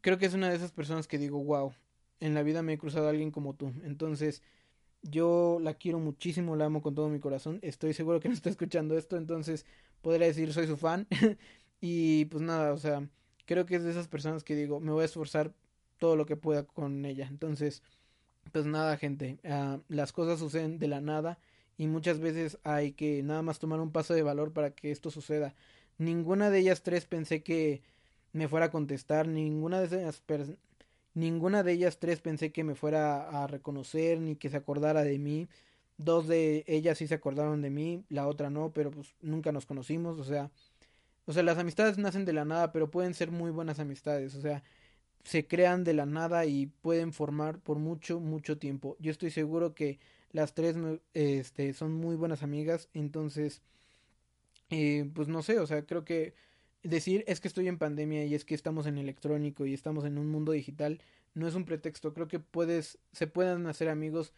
creo 0.00 0.18
que 0.18 0.26
es 0.26 0.34
una 0.34 0.48
de 0.50 0.56
esas 0.56 0.72
personas 0.72 1.06
que 1.08 1.18
digo, 1.18 1.42
"Wow, 1.42 1.74
en 2.20 2.34
la 2.34 2.42
vida 2.42 2.62
me 2.62 2.74
he 2.74 2.78
cruzado 2.78 3.06
a 3.06 3.10
alguien 3.10 3.30
como 3.30 3.54
tú." 3.54 3.72
Entonces, 3.84 4.42
yo 5.02 5.58
la 5.62 5.74
quiero 5.74 6.00
muchísimo, 6.00 6.56
la 6.56 6.66
amo 6.66 6.82
con 6.82 6.94
todo 6.94 7.08
mi 7.08 7.20
corazón. 7.20 7.60
Estoy 7.62 7.94
seguro 7.94 8.20
que 8.20 8.28
no 8.28 8.34
está 8.34 8.50
escuchando 8.50 8.98
esto, 8.98 9.16
entonces 9.16 9.66
podría 10.02 10.28
decir 10.28 10.52
soy 10.54 10.66
su 10.66 10.76
fan. 10.76 11.08
y 11.80 12.26
pues 12.26 12.42
nada, 12.42 12.72
o 12.74 12.78
sea, 12.78 13.08
creo 13.46 13.66
que 13.66 13.76
es 13.76 13.84
de 13.84 13.90
esas 13.92 14.08
personas 14.08 14.44
que 14.44 14.56
digo, 14.56 14.80
me 14.80 14.92
voy 14.92 15.02
a 15.02 15.06
esforzar 15.06 15.54
todo 15.98 16.16
lo 16.16 16.26
que 16.26 16.36
pueda 16.36 16.64
con 16.66 17.04
ella. 17.06 17.28
Entonces, 17.30 17.82
pues 18.52 18.66
nada, 18.66 18.96
gente, 18.96 19.38
uh, 19.44 19.80
las 19.88 20.12
cosas 20.12 20.38
suceden 20.38 20.78
de 20.78 20.88
la 20.88 21.00
nada 21.00 21.38
y 21.76 21.86
muchas 21.86 22.20
veces 22.20 22.58
hay 22.64 22.92
que 22.92 23.22
nada 23.22 23.42
más 23.42 23.58
tomar 23.58 23.80
un 23.80 23.92
paso 23.92 24.14
de 24.14 24.22
valor 24.22 24.52
para 24.52 24.72
que 24.72 24.90
esto 24.90 25.10
suceda. 25.10 25.54
Ninguna 25.98 26.50
de 26.50 26.60
ellas 26.60 26.82
tres 26.82 27.06
pensé 27.06 27.42
que 27.42 27.82
me 28.32 28.48
fuera 28.48 28.66
a 28.66 28.70
contestar, 28.70 29.28
ninguna 29.28 29.80
de 29.80 29.86
esas 29.86 30.22
Ninguna 31.14 31.62
de 31.62 31.72
ellas 31.72 31.98
tres 31.98 32.20
pensé 32.20 32.52
que 32.52 32.64
me 32.64 32.74
fuera 32.74 33.42
a 33.42 33.46
reconocer 33.46 34.20
ni 34.20 34.36
que 34.36 34.48
se 34.48 34.56
acordara 34.56 35.02
de 35.02 35.18
mí. 35.18 35.48
Dos 35.98 36.28
de 36.28 36.64
ellas 36.66 36.98
sí 36.98 37.06
se 37.08 37.14
acordaron 37.14 37.62
de 37.62 37.70
mí, 37.70 38.04
la 38.08 38.26
otra 38.28 38.48
no, 38.50 38.72
pero 38.72 38.90
pues 38.90 39.14
nunca 39.20 39.52
nos 39.52 39.66
conocimos, 39.66 40.18
o 40.18 40.24
sea, 40.24 40.50
o 41.26 41.32
sea, 41.32 41.42
las 41.42 41.58
amistades 41.58 41.98
nacen 41.98 42.24
de 42.24 42.32
la 42.32 42.44
nada, 42.44 42.72
pero 42.72 42.90
pueden 42.90 43.14
ser 43.14 43.30
muy 43.30 43.50
buenas 43.50 43.80
amistades, 43.80 44.34
o 44.34 44.40
sea, 44.40 44.62
se 45.24 45.46
crean 45.46 45.84
de 45.84 45.94
la 45.94 46.06
nada 46.06 46.46
y 46.46 46.66
pueden 46.66 47.12
formar 47.12 47.58
por 47.60 47.78
mucho, 47.78 48.20
mucho 48.20 48.58
tiempo. 48.58 48.96
Yo 49.00 49.10
estoy 49.10 49.30
seguro 49.30 49.74
que 49.74 49.98
las 50.32 50.54
tres 50.54 50.76
este, 51.14 51.74
son 51.74 51.92
muy 51.92 52.16
buenas 52.16 52.42
amigas, 52.42 52.88
entonces, 52.94 53.62
eh, 54.70 55.10
pues 55.14 55.28
no 55.28 55.42
sé, 55.42 55.58
o 55.58 55.66
sea, 55.66 55.84
creo 55.84 56.04
que 56.04 56.34
decir 56.82 57.24
es 57.26 57.40
que 57.40 57.48
estoy 57.48 57.68
en 57.68 57.78
pandemia 57.78 58.24
y 58.24 58.34
es 58.34 58.44
que 58.44 58.54
estamos 58.54 58.86
en 58.86 58.98
electrónico 58.98 59.66
y 59.66 59.74
estamos 59.74 60.04
en 60.04 60.18
un 60.18 60.28
mundo 60.30 60.52
digital 60.52 61.00
no 61.34 61.48
es 61.48 61.54
un 61.54 61.64
pretexto. 61.64 62.14
Creo 62.14 62.28
que 62.28 62.40
puedes, 62.40 62.98
se 63.12 63.26
pueden 63.26 63.66
hacer 63.66 63.88
amigos 63.88 64.32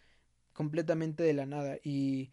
completamente 0.52 1.22
de 1.22 1.34
la 1.34 1.46
nada 1.46 1.78
y, 1.84 2.32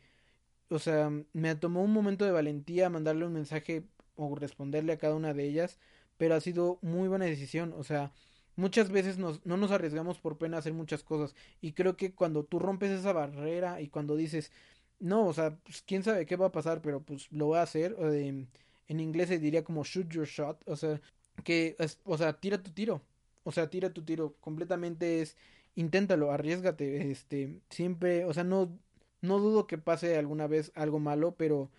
o 0.69 0.79
sea, 0.79 1.11
me 1.33 1.55
tomó 1.55 1.83
un 1.83 1.93
momento 1.93 2.25
de 2.25 2.31
valentía 2.31 2.89
mandarle 2.89 3.25
un 3.25 3.33
mensaje 3.33 3.85
o 4.15 4.35
responderle 4.35 4.93
a 4.93 4.97
cada 4.97 5.15
una 5.15 5.33
de 5.33 5.45
ellas, 5.45 5.79
pero 6.17 6.35
ha 6.35 6.41
sido 6.41 6.79
muy 6.81 7.07
buena 7.07 7.25
decisión, 7.25 7.73
o 7.77 7.83
sea, 7.83 8.11
muchas 8.59 8.91
veces 8.91 9.17
nos, 9.17 9.45
no 9.45 9.57
nos 9.57 9.71
arriesgamos 9.71 10.19
por 10.19 10.37
pena 10.37 10.57
a 10.57 10.59
hacer 10.59 10.73
muchas 10.73 11.03
cosas. 11.03 11.35
Y 11.61 11.71
creo 11.73 11.97
que 11.97 12.13
cuando 12.13 12.43
tú 12.43 12.59
rompes 12.59 12.91
esa 12.91 13.13
barrera 13.13 13.81
y 13.81 13.87
cuando 13.87 14.15
dices, 14.15 14.51
no, 14.99 15.27
o 15.27 15.33
sea, 15.33 15.57
pues 15.63 15.81
quién 15.81 16.03
sabe 16.03 16.25
qué 16.25 16.35
va 16.35 16.47
a 16.47 16.51
pasar, 16.51 16.81
pero 16.81 17.01
pues 17.01 17.31
lo 17.31 17.47
voy 17.47 17.59
a 17.59 17.63
hacer, 17.63 17.95
en 17.99 18.99
inglés 18.99 19.29
se 19.29 19.39
diría 19.39 19.63
como 19.63 19.83
shoot 19.83 20.09
your 20.09 20.27
shot, 20.27 20.61
o 20.67 20.75
sea, 20.75 20.99
que, 21.43 21.77
o 22.05 22.17
sea, 22.17 22.33
tira 22.33 22.61
tu 22.61 22.71
tiro, 22.71 23.01
o 23.43 23.51
sea, 23.51 23.69
tira 23.69 23.91
tu 23.91 24.03
tiro, 24.03 24.35
completamente 24.41 25.21
es, 25.21 25.37
inténtalo, 25.75 26.31
arriesgate, 26.31 27.11
este, 27.11 27.59
siempre, 27.69 28.25
o 28.25 28.33
sea, 28.33 28.43
no, 28.43 28.77
no 29.21 29.39
dudo 29.39 29.67
que 29.67 29.77
pase 29.77 30.17
alguna 30.17 30.47
vez 30.47 30.71
algo 30.75 30.99
malo, 30.99 31.35
pero 31.37 31.69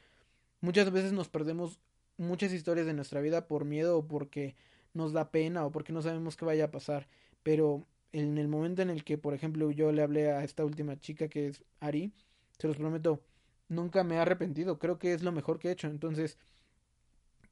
muchas 0.61 0.91
veces 0.91 1.13
nos 1.13 1.29
perdemos 1.29 1.81
muchas 2.17 2.53
historias 2.53 2.87
de 2.87 2.95
nuestra 2.95 3.21
vida 3.21 3.49
por 3.49 3.65
miedo 3.65 3.99
o 3.99 4.07
porque 4.07 4.57
nos 4.95 5.13
da 5.13 5.31
pena 5.31 5.65
o 5.67 5.73
porque 5.73 5.93
no 5.93 6.03
sabemos 6.03 6.37
qué 6.37 6.45
vaya 6.45 6.67
a 6.67 6.71
pasar, 6.71 7.09
pero 7.43 7.87
en 8.13 8.39
el 8.39 8.49
momento 8.49 8.83
en 8.83 8.91
el 8.91 9.05
que, 9.05 9.19
por 9.19 9.35
ejemplo, 9.35 9.71
yo 9.71 9.93
le 9.93 10.03
hablé 10.03 10.31
a 10.31 10.45
esta 10.45 10.65
última 10.65 10.99
chica 10.99 11.29
que 11.29 11.49
es 11.49 11.65
Ari, 11.81 12.13
se 12.59 12.69
los 12.69 12.77
prometo, 12.77 13.21
nunca 13.69 14.05
me 14.05 14.17
he 14.17 14.19
arrepentido, 14.19 14.79
creo 14.79 14.99
que 14.99 15.13
es 15.15 15.23
lo 15.23 15.33
mejor 15.33 15.59
que 15.59 15.69
he 15.69 15.73
hecho, 15.73 15.89
entonces 15.89 16.39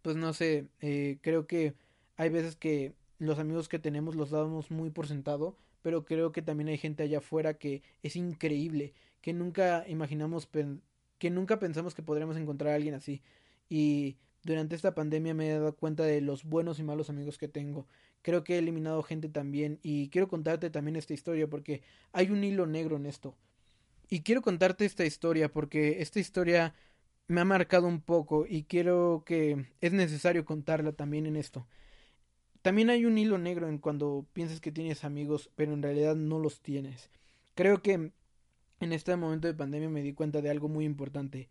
pues 0.02 0.16
no 0.16 0.32
sé, 0.32 0.68
eh, 0.80 1.18
creo 1.22 1.46
que 1.46 1.74
hay 2.16 2.30
veces 2.30 2.56
que 2.56 2.94
los 3.18 3.38
amigos 3.38 3.68
que 3.68 3.78
tenemos 3.78 4.14
los 4.16 4.30
damos 4.30 4.70
muy 4.70 4.90
por 4.90 5.06
sentado, 5.06 5.56
pero 5.82 6.04
creo 6.04 6.32
que 6.32 6.42
también 6.42 6.68
hay 6.68 6.78
gente 6.78 7.02
allá 7.02 7.18
afuera 7.18 7.54
que 7.54 7.82
es 8.02 8.16
increíble, 8.16 8.94
que 9.20 9.32
nunca 9.32 9.84
imaginamos, 9.88 10.48
que 11.18 11.30
nunca 11.30 11.58
pensamos 11.58 11.94
que 11.94 12.02
podríamos 12.02 12.36
encontrar 12.36 12.72
a 12.72 12.76
alguien 12.76 12.94
así. 12.94 13.22
Y 13.68 14.16
durante 14.42 14.76
esta 14.76 14.94
pandemia 14.94 15.34
me 15.34 15.48
he 15.48 15.52
dado 15.52 15.74
cuenta 15.74 16.04
de 16.04 16.20
los 16.20 16.44
buenos 16.44 16.78
y 16.78 16.82
malos 16.82 17.10
amigos 17.10 17.38
que 17.38 17.48
tengo. 17.48 17.86
Creo 18.22 18.44
que 18.44 18.54
he 18.54 18.58
eliminado 18.58 19.02
gente 19.02 19.28
también 19.28 19.78
y 19.82 20.08
quiero 20.08 20.28
contarte 20.28 20.70
también 20.70 20.96
esta 20.96 21.14
historia 21.14 21.48
porque 21.48 21.82
hay 22.12 22.30
un 22.30 22.44
hilo 22.44 22.66
negro 22.66 22.96
en 22.96 23.06
esto. 23.06 23.34
Y 24.10 24.20
quiero 24.20 24.42
contarte 24.42 24.84
esta 24.84 25.04
historia 25.04 25.52
porque 25.52 26.00
esta 26.00 26.18
historia 26.18 26.74
me 27.26 27.42
ha 27.42 27.44
marcado 27.44 27.86
un 27.86 28.00
poco 28.00 28.46
y 28.48 28.64
quiero 28.64 29.22
que 29.26 29.66
es 29.80 29.92
necesario 29.92 30.44
contarla 30.44 30.92
también 30.92 31.26
en 31.26 31.36
esto. 31.36 31.66
También 32.62 32.90
hay 32.90 33.04
un 33.04 33.18
hilo 33.18 33.38
negro 33.38 33.68
en 33.68 33.78
cuando 33.78 34.26
piensas 34.32 34.60
que 34.60 34.72
tienes 34.72 35.04
amigos, 35.04 35.50
pero 35.54 35.74
en 35.74 35.82
realidad 35.82 36.16
no 36.16 36.38
los 36.38 36.60
tienes. 36.60 37.10
Creo 37.54 37.82
que 37.82 37.92
en 38.80 38.92
este 38.92 39.14
momento 39.16 39.46
de 39.46 39.54
pandemia 39.54 39.88
me 39.88 40.02
di 40.02 40.12
cuenta 40.12 40.40
de 40.40 40.50
algo 40.50 40.68
muy 40.68 40.84
importante. 40.84 41.48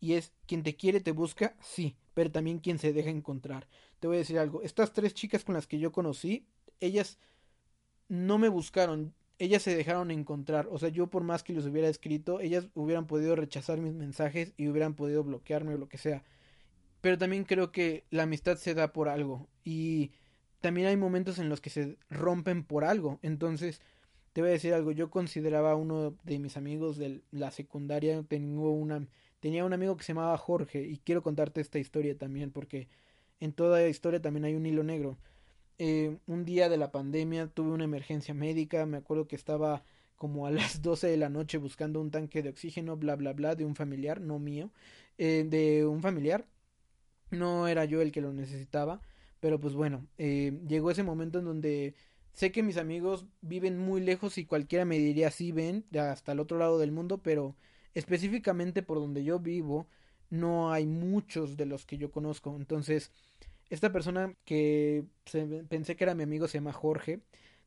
Y 0.00 0.14
es, 0.14 0.32
quien 0.46 0.62
te 0.62 0.76
quiere 0.76 1.00
te 1.00 1.12
busca, 1.12 1.56
sí, 1.60 1.96
pero 2.14 2.30
también 2.30 2.58
quien 2.58 2.78
se 2.78 2.92
deja 2.92 3.10
encontrar. 3.10 3.68
Te 4.00 4.06
voy 4.06 4.16
a 4.16 4.20
decir 4.20 4.38
algo, 4.38 4.62
estas 4.62 4.92
tres 4.92 5.14
chicas 5.14 5.44
con 5.44 5.54
las 5.54 5.66
que 5.66 5.78
yo 5.78 5.92
conocí, 5.92 6.46
ellas 6.80 7.18
no 8.08 8.38
me 8.38 8.48
buscaron, 8.48 9.14
ellas 9.38 9.62
se 9.62 9.76
dejaron 9.76 10.10
encontrar. 10.10 10.68
O 10.70 10.78
sea, 10.78 10.88
yo 10.88 11.08
por 11.08 11.24
más 11.24 11.42
que 11.42 11.52
les 11.52 11.66
hubiera 11.66 11.88
escrito, 11.88 12.40
ellas 12.40 12.68
hubieran 12.74 13.06
podido 13.06 13.36
rechazar 13.36 13.78
mis 13.78 13.94
mensajes 13.94 14.52
y 14.56 14.68
hubieran 14.68 14.94
podido 14.94 15.24
bloquearme 15.24 15.74
o 15.74 15.78
lo 15.78 15.88
que 15.88 15.98
sea. 15.98 16.24
Pero 17.00 17.18
también 17.18 17.44
creo 17.44 17.70
que 17.70 18.04
la 18.10 18.24
amistad 18.24 18.56
se 18.56 18.74
da 18.74 18.92
por 18.92 19.08
algo. 19.08 19.48
Y 19.64 20.12
también 20.60 20.88
hay 20.88 20.96
momentos 20.96 21.38
en 21.38 21.48
los 21.48 21.60
que 21.60 21.70
se 21.70 21.96
rompen 22.10 22.64
por 22.64 22.84
algo. 22.84 23.20
Entonces, 23.22 23.80
te 24.32 24.40
voy 24.40 24.50
a 24.50 24.54
decir 24.54 24.74
algo. 24.74 24.92
Yo 24.92 25.10
consideraba 25.10 25.72
a 25.72 25.76
uno 25.76 26.16
de 26.24 26.38
mis 26.38 26.56
amigos 26.56 26.96
de 26.96 27.22
la 27.30 27.50
secundaria. 27.50 28.22
Tengo 28.24 28.72
una, 28.72 29.06
tenía 29.40 29.64
un 29.64 29.72
amigo 29.72 29.96
que 29.96 30.04
se 30.04 30.12
llamaba 30.12 30.36
Jorge. 30.38 30.82
Y 30.82 30.98
quiero 30.98 31.22
contarte 31.22 31.60
esta 31.60 31.78
historia 31.78 32.16
también. 32.16 32.50
Porque 32.50 32.88
en 33.40 33.52
toda 33.52 33.86
historia 33.88 34.20
también 34.20 34.44
hay 34.44 34.54
un 34.54 34.66
hilo 34.66 34.82
negro. 34.82 35.18
Eh, 35.78 36.18
un 36.26 36.44
día 36.44 36.68
de 36.68 36.76
la 36.76 36.90
pandemia 36.90 37.46
tuve 37.46 37.70
una 37.70 37.84
emergencia 37.84 38.34
médica, 38.34 38.84
me 38.84 38.96
acuerdo 38.96 39.28
que 39.28 39.36
estaba 39.36 39.84
como 40.16 40.46
a 40.46 40.50
las 40.50 40.82
12 40.82 41.06
de 41.06 41.16
la 41.16 41.28
noche 41.28 41.58
buscando 41.58 42.00
un 42.00 42.10
tanque 42.10 42.42
de 42.42 42.50
oxígeno, 42.50 42.96
bla, 42.96 43.16
bla, 43.16 43.32
bla, 43.32 43.54
de 43.54 43.64
un 43.64 43.76
familiar, 43.76 44.20
no 44.20 44.38
mío, 44.38 44.70
eh, 45.18 45.46
de 45.48 45.86
un 45.86 46.02
familiar. 46.02 46.46
No 47.30 47.68
era 47.68 47.84
yo 47.84 48.00
el 48.02 48.10
que 48.10 48.20
lo 48.20 48.32
necesitaba, 48.32 49.00
pero 49.40 49.60
pues 49.60 49.74
bueno, 49.74 50.06
eh, 50.18 50.58
llegó 50.66 50.90
ese 50.90 51.02
momento 51.02 51.38
en 51.38 51.44
donde 51.44 51.94
sé 52.32 52.50
que 52.52 52.62
mis 52.62 52.78
amigos 52.78 53.26
viven 53.42 53.78
muy 53.78 54.00
lejos 54.00 54.38
y 54.38 54.46
cualquiera 54.46 54.84
me 54.84 54.98
diría 54.98 55.30
sí 55.30 55.52
ven 55.52 55.84
hasta 55.98 56.32
el 56.32 56.40
otro 56.40 56.58
lado 56.58 56.78
del 56.78 56.90
mundo, 56.90 57.18
pero 57.18 57.54
específicamente 57.94 58.82
por 58.82 58.98
donde 58.98 59.24
yo 59.24 59.38
vivo 59.40 59.86
no 60.30 60.72
hay 60.72 60.86
muchos 60.86 61.56
de 61.56 61.66
los 61.66 61.86
que 61.86 61.98
yo 61.98 62.10
conozco. 62.10 62.54
Entonces, 62.56 63.10
esta 63.70 63.92
persona 63.92 64.34
que 64.44 65.04
pensé 65.68 65.96
que 65.96 66.04
era 66.04 66.14
mi 66.14 66.22
amigo 66.22 66.48
se 66.48 66.58
llama 66.58 66.72
Jorge. 66.72 67.20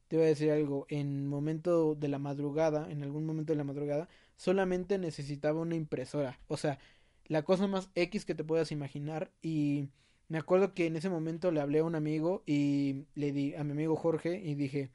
Te 0.08 0.18
voy 0.18 0.26
a 0.26 0.30
decir 0.30 0.52
algo, 0.52 0.86
en 0.90 1.28
momento 1.28 1.96
de 1.96 2.10
la 2.10 2.20
madrugada, 2.20 2.92
en 2.92 3.04
algún 3.04 3.26
momento 3.26 3.54
de 3.54 3.58
la 3.58 3.64
madrugada, 3.64 4.10
solamente 4.36 4.98
necesitaba 4.98 5.62
una 5.62 5.76
impresora. 5.76 6.40
O 6.48 6.58
sea, 6.58 6.80
la 7.28 7.44
cosa 7.44 7.68
más 7.68 7.90
X 7.96 8.26
que 8.26 8.36
te 8.36 8.44
puedas 8.44 8.72
imaginar. 8.72 9.32
Y 9.42 9.90
me 10.28 10.38
acuerdo 10.38 10.74
que 10.74 10.86
en 10.88 10.96
ese 10.98 11.10
momento 11.10 11.52
le 11.52 11.62
hablé 11.62 11.80
a 11.80 11.84
un 11.86 11.96
amigo 11.96 12.44
y 12.46 13.06
le 13.16 13.32
di 13.32 13.56
a 13.56 13.64
mi 13.64 13.72
amigo 13.72 13.96
Jorge 13.96 14.42
y 14.44 14.56
dije, 14.56 14.92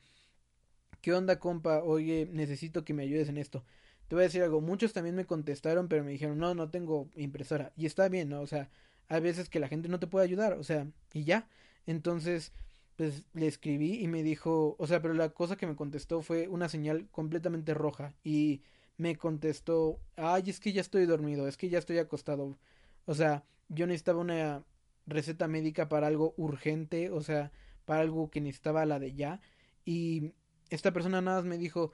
¿qué 1.00 1.12
onda 1.12 1.38
compa? 1.38 1.82
Oye, 1.82 2.28
necesito 2.32 2.84
que 2.84 2.94
me 2.94 3.02
ayudes 3.04 3.28
en 3.28 3.38
esto. 3.38 3.64
Te 4.08 4.14
voy 4.14 4.22
a 4.22 4.26
decir 4.26 4.42
algo, 4.42 4.60
muchos 4.60 4.92
también 4.92 5.16
me 5.16 5.26
contestaron, 5.26 5.88
pero 5.88 6.04
me 6.04 6.12
dijeron, 6.12 6.38
no, 6.38 6.54
no 6.54 6.70
tengo 6.70 7.08
impresora. 7.16 7.72
Y 7.76 7.86
está 7.86 8.08
bien, 8.08 8.28
¿no? 8.28 8.40
O 8.40 8.46
sea, 8.46 8.70
hay 9.08 9.20
veces 9.20 9.48
que 9.48 9.60
la 9.60 9.68
gente 9.68 9.88
no 9.88 9.98
te 9.98 10.06
puede 10.06 10.24
ayudar, 10.24 10.54
o 10.54 10.64
sea, 10.64 10.86
y 11.12 11.24
ya. 11.24 11.48
Entonces, 11.86 12.52
pues 12.96 13.24
le 13.34 13.46
escribí 13.46 14.00
y 14.00 14.08
me 14.08 14.22
dijo, 14.22 14.76
o 14.78 14.86
sea, 14.86 15.02
pero 15.02 15.14
la 15.14 15.30
cosa 15.30 15.56
que 15.56 15.66
me 15.66 15.76
contestó 15.76 16.22
fue 16.22 16.48
una 16.48 16.68
señal 16.68 17.08
completamente 17.10 17.74
roja. 17.74 18.14
Y 18.24 18.62
me 18.96 19.16
contestó, 19.16 20.00
ay, 20.16 20.44
es 20.46 20.60
que 20.60 20.72
ya 20.72 20.80
estoy 20.80 21.06
dormido, 21.06 21.46
es 21.48 21.56
que 21.56 21.68
ya 21.68 21.78
estoy 21.78 21.98
acostado. 21.98 22.58
O 23.04 23.14
sea, 23.14 23.44
yo 23.68 23.86
necesitaba 23.86 24.20
una 24.20 24.64
receta 25.06 25.48
médica 25.48 25.88
para 25.88 26.06
algo 26.06 26.34
urgente, 26.36 27.10
o 27.10 27.22
sea, 27.22 27.52
para 27.84 28.00
algo 28.00 28.30
que 28.30 28.40
necesitaba 28.40 28.86
la 28.86 28.98
de 28.98 29.14
ya. 29.14 29.40
Y 29.84 30.32
esta 30.70 30.92
persona 30.92 31.20
nada 31.20 31.38
más 31.38 31.46
me 31.46 31.58
dijo, 31.58 31.92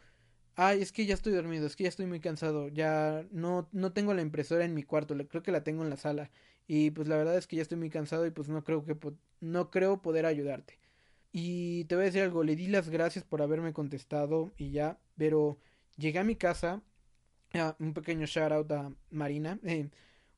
ay, 0.56 0.82
es 0.82 0.92
que 0.92 1.06
ya 1.06 1.14
estoy 1.14 1.32
dormido, 1.32 1.66
es 1.66 1.76
que 1.76 1.84
ya 1.84 1.88
estoy 1.88 2.06
muy 2.06 2.20
cansado, 2.20 2.68
ya 2.68 3.26
no, 3.30 3.68
no 3.72 3.92
tengo 3.92 4.14
la 4.14 4.22
impresora 4.22 4.64
en 4.64 4.74
mi 4.74 4.82
cuarto, 4.82 5.16
creo 5.28 5.42
que 5.42 5.52
la 5.52 5.64
tengo 5.64 5.82
en 5.82 5.90
la 5.90 5.96
sala. 5.96 6.30
Y 6.66 6.90
pues 6.92 7.08
la 7.08 7.16
verdad 7.16 7.36
es 7.36 7.46
que 7.46 7.56
ya 7.56 7.62
estoy 7.62 7.78
muy 7.78 7.90
cansado 7.90 8.26
y 8.26 8.30
pues 8.30 8.48
no 8.48 8.62
creo 8.64 8.84
que 8.84 8.96
no 9.40 9.70
creo 9.70 10.00
poder 10.02 10.26
ayudarte. 10.26 10.78
Y 11.32 11.84
te 11.86 11.96
voy 11.96 12.02
a 12.02 12.06
decir 12.06 12.22
algo, 12.22 12.44
le 12.44 12.56
di 12.56 12.68
las 12.68 12.88
gracias 12.90 13.24
por 13.24 13.42
haberme 13.42 13.72
contestado 13.72 14.52
y 14.56 14.70
ya, 14.70 14.98
pero 15.16 15.58
llegué 15.96 16.18
a 16.18 16.24
mi 16.24 16.36
casa, 16.36 16.82
un 17.78 17.94
pequeño 17.94 18.26
shout 18.26 18.52
out 18.52 18.72
a 18.72 18.92
Marina, 19.10 19.58
eh, 19.64 19.88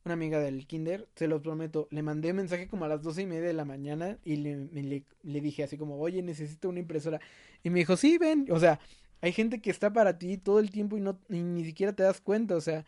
una 0.04 0.14
amiga 0.14 0.38
del 0.38 0.66
kinder, 0.66 1.08
se 1.14 1.26
los 1.28 1.40
prometo, 1.42 1.88
le 1.90 2.02
mandé 2.02 2.30
un 2.30 2.36
mensaje 2.36 2.68
como 2.68 2.84
a 2.84 2.88
las 2.88 3.02
doce 3.02 3.22
y 3.22 3.26
media 3.26 3.48
de 3.48 3.54
la 3.54 3.64
mañana 3.64 4.18
y 4.24 4.36
le, 4.36 4.66
le, 4.66 5.04
le 5.22 5.40
dije 5.40 5.64
así 5.64 5.78
como, 5.78 5.98
oye, 5.98 6.22
necesito 6.22 6.68
una 6.68 6.80
impresora. 6.80 7.20
Y 7.62 7.70
me 7.70 7.80
dijo, 7.80 7.96
sí, 7.96 8.18
ven, 8.18 8.46
o 8.50 8.60
sea, 8.60 8.78
hay 9.24 9.32
gente 9.32 9.62
que 9.62 9.70
está 9.70 9.90
para 9.90 10.18
ti 10.18 10.36
todo 10.36 10.60
el 10.60 10.70
tiempo 10.70 10.98
y 10.98 11.00
no 11.00 11.18
ni 11.28 11.64
siquiera 11.64 11.94
te 11.94 12.02
das 12.02 12.20
cuenta, 12.20 12.56
o 12.56 12.60
sea, 12.60 12.84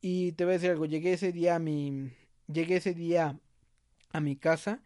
y 0.00 0.32
te 0.32 0.44
voy 0.44 0.52
a 0.52 0.58
decir 0.58 0.70
algo, 0.72 0.86
llegué 0.86 1.12
ese 1.12 1.30
día 1.32 1.54
a 1.56 1.60
mi 1.60 2.10
llegué 2.48 2.76
ese 2.76 2.94
día 2.94 3.38
a 4.12 4.20
mi 4.20 4.36
casa 4.36 4.82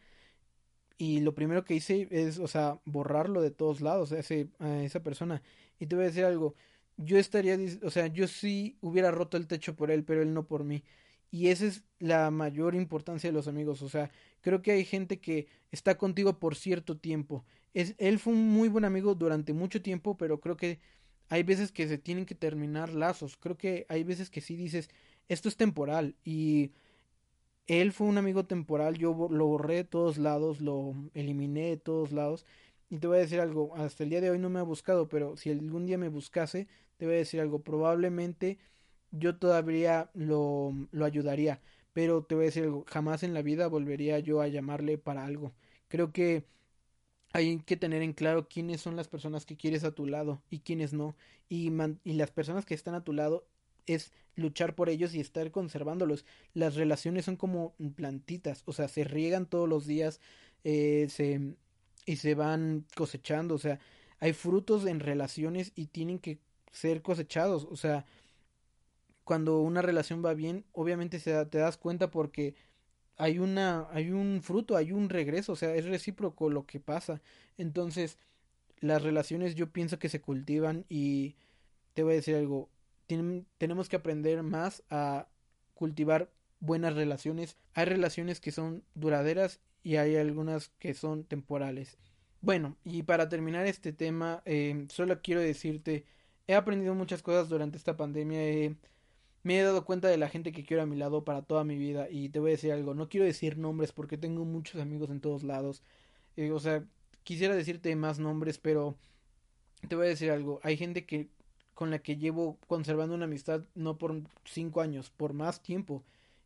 y 0.98 1.20
lo 1.20 1.34
primero 1.34 1.64
que 1.64 1.74
hice 1.74 2.08
es, 2.10 2.38
o 2.38 2.46
sea, 2.46 2.78
borrarlo 2.84 3.40
de 3.40 3.50
todos 3.50 3.80
lados 3.80 4.12
a, 4.12 4.18
ese, 4.18 4.48
a 4.58 4.82
esa 4.82 5.02
persona. 5.02 5.42
Y 5.78 5.86
te 5.86 5.96
voy 5.96 6.04
a 6.04 6.08
decir 6.08 6.24
algo, 6.26 6.54
yo 6.98 7.18
estaría, 7.18 7.58
o 7.82 7.90
sea, 7.90 8.08
yo 8.08 8.28
sí 8.28 8.76
hubiera 8.82 9.10
roto 9.10 9.38
el 9.38 9.46
techo 9.46 9.76
por 9.76 9.90
él, 9.90 10.04
pero 10.04 10.22
él 10.22 10.34
no 10.34 10.46
por 10.46 10.64
mí. 10.64 10.84
Y 11.30 11.48
esa 11.48 11.66
es 11.66 11.84
la 12.00 12.30
mayor 12.30 12.74
importancia 12.74 13.30
de 13.30 13.34
los 13.34 13.48
amigos. 13.48 13.82
O 13.82 13.88
sea, 13.88 14.10
creo 14.42 14.62
que 14.62 14.72
hay 14.72 14.84
gente 14.84 15.20
que 15.20 15.48
está 15.72 15.96
contigo 15.96 16.38
por 16.38 16.54
cierto 16.56 16.98
tiempo 16.98 17.44
él 17.98 18.18
fue 18.18 18.32
un 18.32 18.48
muy 18.48 18.68
buen 18.68 18.84
amigo 18.84 19.14
durante 19.14 19.52
mucho 19.52 19.82
tiempo, 19.82 20.16
pero 20.16 20.40
creo 20.40 20.56
que 20.56 20.80
hay 21.28 21.42
veces 21.42 21.72
que 21.72 21.88
se 21.88 21.98
tienen 21.98 22.24
que 22.24 22.34
terminar 22.34 22.92
lazos. 22.92 23.36
Creo 23.36 23.56
que 23.56 23.86
hay 23.88 24.04
veces 24.04 24.30
que 24.30 24.40
sí 24.40 24.56
dices, 24.56 24.88
esto 25.28 25.48
es 25.48 25.56
temporal 25.56 26.14
y 26.24 26.72
él 27.66 27.92
fue 27.92 28.06
un 28.06 28.18
amigo 28.18 28.46
temporal, 28.46 28.96
yo 28.96 29.28
lo 29.30 29.46
borré 29.46 29.76
de 29.76 29.84
todos 29.84 30.18
lados, 30.18 30.60
lo 30.60 30.94
eliminé 31.14 31.70
de 31.70 31.76
todos 31.76 32.12
lados. 32.12 32.46
Y 32.88 32.98
te 32.98 33.08
voy 33.08 33.18
a 33.18 33.20
decir 33.20 33.40
algo, 33.40 33.74
hasta 33.76 34.04
el 34.04 34.10
día 34.10 34.20
de 34.20 34.30
hoy 34.30 34.38
no 34.38 34.50
me 34.50 34.60
ha 34.60 34.62
buscado, 34.62 35.08
pero 35.08 35.36
si 35.36 35.50
algún 35.50 35.86
día 35.86 35.98
me 35.98 36.08
buscase, 36.08 36.68
te 36.96 37.06
voy 37.06 37.16
a 37.16 37.18
decir 37.18 37.40
algo, 37.40 37.60
probablemente 37.62 38.58
yo 39.10 39.36
todavía 39.36 40.10
lo, 40.14 40.72
lo 40.92 41.04
ayudaría, 41.04 41.60
pero 41.92 42.24
te 42.24 42.36
voy 42.36 42.44
a 42.44 42.46
decir 42.46 42.64
algo, 42.64 42.84
jamás 42.88 43.22
en 43.22 43.34
la 43.34 43.42
vida 43.42 43.66
volvería 43.66 44.18
yo 44.20 44.40
a 44.40 44.48
llamarle 44.48 44.98
para 44.98 45.24
algo. 45.24 45.52
Creo 45.88 46.12
que 46.12 46.44
hay 47.36 47.58
que 47.58 47.76
tener 47.76 48.00
en 48.00 48.14
claro 48.14 48.48
quiénes 48.48 48.80
son 48.80 48.96
las 48.96 49.08
personas 49.08 49.44
que 49.44 49.58
quieres 49.58 49.84
a 49.84 49.90
tu 49.94 50.06
lado 50.06 50.40
y 50.48 50.60
quiénes 50.60 50.94
no. 50.94 51.14
Y, 51.50 51.70
y 52.02 52.12
las 52.14 52.30
personas 52.30 52.64
que 52.64 52.72
están 52.72 52.94
a 52.94 53.04
tu 53.04 53.12
lado 53.12 53.46
es 53.84 54.10
luchar 54.36 54.74
por 54.74 54.88
ellos 54.88 55.14
y 55.14 55.20
estar 55.20 55.50
conservándolos. 55.50 56.24
Las 56.54 56.76
relaciones 56.76 57.26
son 57.26 57.36
como 57.36 57.74
plantitas, 57.94 58.62
o 58.64 58.72
sea, 58.72 58.88
se 58.88 59.04
riegan 59.04 59.44
todos 59.44 59.68
los 59.68 59.86
días 59.86 60.18
eh, 60.64 61.08
se, 61.10 61.56
y 62.06 62.16
se 62.16 62.34
van 62.34 62.86
cosechando, 62.94 63.54
o 63.54 63.58
sea, 63.58 63.80
hay 64.18 64.32
frutos 64.32 64.86
en 64.86 65.00
relaciones 65.00 65.72
y 65.74 65.88
tienen 65.88 66.18
que 66.18 66.38
ser 66.72 67.02
cosechados, 67.02 67.66
o 67.70 67.76
sea, 67.76 68.06
cuando 69.24 69.60
una 69.60 69.82
relación 69.82 70.24
va 70.24 70.32
bien, 70.32 70.64
obviamente 70.72 71.20
se 71.20 71.44
te 71.46 71.58
das 71.58 71.76
cuenta 71.76 72.10
porque 72.10 72.54
hay 73.16 73.38
una 73.38 73.88
hay 73.90 74.10
un 74.10 74.42
fruto, 74.42 74.76
hay 74.76 74.92
un 74.92 75.08
regreso, 75.08 75.52
o 75.52 75.56
sea, 75.56 75.74
es 75.74 75.84
recíproco 75.86 76.50
lo 76.50 76.66
que 76.66 76.80
pasa. 76.80 77.20
Entonces, 77.56 78.18
las 78.80 79.02
relaciones 79.02 79.54
yo 79.54 79.70
pienso 79.70 79.98
que 79.98 80.08
se 80.08 80.20
cultivan 80.20 80.84
y 80.88 81.36
te 81.94 82.02
voy 82.02 82.12
a 82.12 82.16
decir 82.16 82.36
algo, 82.36 82.68
tenemos 83.58 83.88
que 83.88 83.96
aprender 83.96 84.42
más 84.42 84.82
a 84.90 85.28
cultivar 85.74 86.30
buenas 86.60 86.94
relaciones. 86.94 87.56
Hay 87.74 87.86
relaciones 87.86 88.40
que 88.40 88.52
son 88.52 88.82
duraderas 88.94 89.60
y 89.82 89.96
hay 89.96 90.16
algunas 90.16 90.70
que 90.78 90.94
son 90.94 91.24
temporales. 91.24 91.96
Bueno, 92.40 92.76
y 92.84 93.02
para 93.02 93.28
terminar 93.28 93.66
este 93.66 93.92
tema, 93.92 94.42
eh, 94.44 94.86
solo 94.90 95.20
quiero 95.22 95.40
decirte, 95.40 96.04
he 96.46 96.54
aprendido 96.54 96.94
muchas 96.94 97.22
cosas 97.22 97.48
durante 97.48 97.78
esta 97.78 97.96
pandemia 97.96 98.76
me 99.46 99.60
he 99.60 99.62
dado 99.62 99.84
cuenta 99.84 100.08
de 100.08 100.16
la 100.16 100.28
gente 100.28 100.50
que 100.50 100.64
quiero 100.64 100.82
a 100.82 100.86
mi 100.86 100.96
lado 100.96 101.24
para 101.24 101.40
toda 101.42 101.62
mi 101.62 101.78
vida 101.78 102.08
y 102.10 102.30
te 102.30 102.40
voy 102.40 102.50
a 102.50 102.52
decir 102.54 102.72
algo, 102.72 102.94
no 102.94 103.08
quiero 103.08 103.24
decir 103.24 103.56
nombres 103.56 103.92
porque 103.92 104.18
tengo 104.18 104.44
muchos 104.44 104.80
amigos 104.80 105.08
en 105.08 105.20
todos 105.20 105.44
lados, 105.44 105.84
eh, 106.36 106.50
o 106.50 106.58
sea, 106.58 106.84
quisiera 107.22 107.54
decirte 107.54 107.94
más 107.94 108.18
nombres, 108.18 108.58
pero 108.58 108.96
te 109.88 109.94
voy 109.94 110.06
a 110.06 110.08
decir 110.08 110.32
algo, 110.32 110.58
hay 110.64 110.76
gente 110.76 111.06
que 111.06 111.28
con 111.74 111.90
la 111.92 112.00
que 112.00 112.16
llevo 112.16 112.58
conservando 112.66 113.14
una 113.14 113.26
amistad 113.26 113.62
no 113.76 113.98
por 113.98 114.20
cinco 114.44 114.80
años, 114.80 115.10
por 115.10 115.32
más 115.32 115.62
tiempo, 115.62 116.02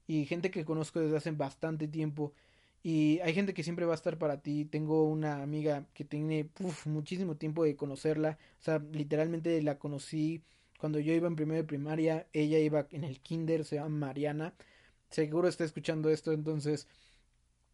y 0.06 0.26
gente 0.26 0.50
que 0.50 0.66
conozco 0.66 1.00
desde 1.00 1.16
hace 1.16 1.30
bastante 1.30 1.88
tiempo, 1.88 2.34
y 2.82 3.20
hay 3.20 3.32
gente 3.32 3.54
que 3.54 3.62
siempre 3.62 3.86
va 3.86 3.92
a 3.92 3.96
estar 3.96 4.18
para 4.18 4.40
ti. 4.40 4.64
Tengo 4.64 5.04
una 5.04 5.42
amiga 5.42 5.86
que 5.94 6.04
tiene 6.04 6.48
muchísimo 6.86 7.36
tiempo 7.36 7.64
de 7.64 7.76
conocerla. 7.76 8.38
O 8.60 8.62
sea, 8.64 8.78
literalmente 8.78 9.60
la 9.62 9.78
conocí 9.78 10.42
cuando 10.80 10.98
yo 10.98 11.12
iba 11.12 11.28
en 11.28 11.36
primero 11.36 11.58
de 11.58 11.68
primaria, 11.68 12.26
ella 12.32 12.58
iba 12.58 12.86
en 12.90 13.04
el 13.04 13.20
kinder, 13.20 13.64
se 13.66 13.76
llama 13.76 13.90
Mariana. 13.90 14.54
Seguro 15.10 15.46
está 15.46 15.64
escuchando 15.64 16.08
esto, 16.08 16.32
entonces 16.32 16.88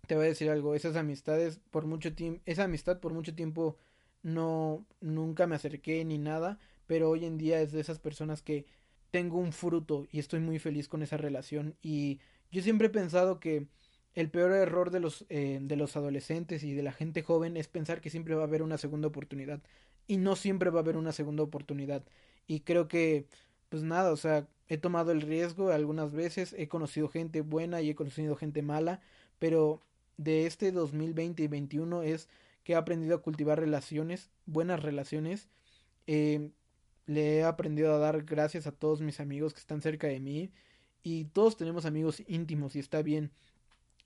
te 0.09 0.17
voy 0.17 0.27
a 0.27 0.29
decir 0.29 0.51
algo. 0.51 0.75
Esas 0.75 0.97
amistades 0.97 1.61
por 1.71 1.87
mucho 1.87 2.15
tiempo, 2.15 2.43
esa 2.47 2.65
amistad 2.65 2.99
por 2.99 3.15
mucho 3.15 3.35
tiempo 3.35 3.77
no, 4.23 4.85
nunca 5.01 5.47
me 5.47 5.55
acerqué 5.55 6.05
ni 6.05 6.19
nada, 6.19 6.59
pero 6.89 7.09
hoy 7.09 7.25
en 7.25 7.39
día 7.39 7.61
es 7.61 7.71
de 7.71 7.81
esas 7.81 8.01
personas 8.01 8.43
que 8.43 8.67
tengo 9.13 9.39
un 9.39 9.53
fruto 9.53 10.07
y 10.11 10.19
estoy 10.19 10.41
muy 10.41 10.59
feliz 10.59 10.89
con 10.89 11.03
esa 11.03 11.17
relación. 11.17 11.77
Y 11.83 12.19
yo 12.51 12.61
siempre 12.61 12.89
he 12.89 12.91
pensado 12.91 13.39
que 13.39 13.69
el 14.15 14.31
peor 14.31 14.53
error 14.53 14.91
de 14.91 14.99
los, 14.99 15.27
eh, 15.29 15.61
de 15.63 15.77
los 15.77 15.97
adolescentes 15.97 16.65
y 16.65 16.75
de 16.75 16.83
la 16.83 16.93
gente 16.93 17.23
joven 17.23 17.57
es 17.57 17.69
pensar 17.69 18.01
que 18.01 18.11
siempre 18.11 18.35
va 18.35 18.43
a 18.43 18.47
haber 18.47 18.63
una 18.63 18.79
segunda 18.79 19.07
oportunidad. 19.09 19.63
Y 20.09 20.17
no 20.17 20.35
siempre 20.35 20.71
va 20.71 20.81
a 20.81 20.83
haber 20.83 20.97
una 20.97 21.13
segunda 21.13 21.45
oportunidad. 21.45 22.05
Y 22.47 22.61
creo 22.61 22.89
que, 22.89 23.27
pues 23.69 23.83
nada, 23.83 24.13
o 24.13 24.17
sea, 24.17 24.49
he 24.69 24.79
tomado 24.79 25.13
el 25.13 25.23
riesgo 25.23 25.71
algunas 25.71 26.13
veces, 26.13 26.55
he 26.59 26.69
conocido 26.69 27.09
gente 27.09 27.41
buena 27.41 27.81
y 27.83 27.91
he 27.91 27.95
conocido 27.95 28.37
gente 28.37 28.63
mala, 28.63 29.01
pero 29.39 29.81
de 30.17 30.47
este 30.47 30.73
2020 30.73 31.43
y 31.43 31.47
2021 31.47 32.03
es 32.03 32.29
que 32.65 32.73
he 32.73 32.77
aprendido 32.77 33.17
a 33.17 33.23
cultivar 33.23 33.61
relaciones, 33.61 34.31
buenas 34.47 34.83
relaciones. 34.83 35.49
Eh, 36.07 36.51
le 37.07 37.37
he 37.37 37.45
aprendido 37.45 37.95
a 37.95 37.99
dar 37.99 38.25
gracias 38.25 38.67
a 38.67 38.73
todos 38.73 39.01
mis 39.01 39.21
amigos 39.21 39.55
que 39.55 39.61
están 39.61 39.81
cerca 39.83 40.09
de 40.09 40.21
mí. 40.21 40.51
Y 41.03 41.27
todos 41.27 41.57
tenemos 41.57 41.87
amigos 41.87 42.23
íntimos 42.27 42.75
y 42.75 42.81
está 42.81 43.03
bien. 43.03 43.31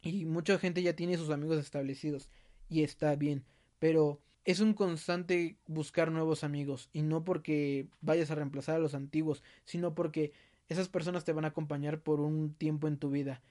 Y 0.03 0.26
mucha 0.26 0.59
gente 0.59 0.83
ya 0.83 0.94
tiene 0.94 1.16
sus 1.16 1.31
amigos 1.31 1.59
establecidos 1.59 2.29
y 2.68 2.83
está 2.83 3.16
bien. 3.16 3.44
Pero 3.79 4.20
es 4.44 4.61
un 4.61 4.74
constante 4.74 5.59
buscar 5.66 6.11
nuevos 6.11 6.44
amigos 6.44 6.88
y 6.92 7.03
no 7.03 7.24
porque 7.24 7.88
vayas 8.00 8.31
a 8.31 8.35
reemplazar 8.35 8.76
a 8.76 8.81
los 8.81 8.94
antiguos, 8.94 9.42
sino 9.64 9.94
porque 9.94 10.33
esas 10.68 10.88
personas 10.88 11.24
te 11.24 11.33
van 11.33 11.44
a 11.44 11.48
acompañar 11.48 12.00
por 12.00 12.20
un 12.20 12.55
tiempo 12.55 12.88
en 12.88 12.98
tu 12.98 13.11
vida. 13.11 13.42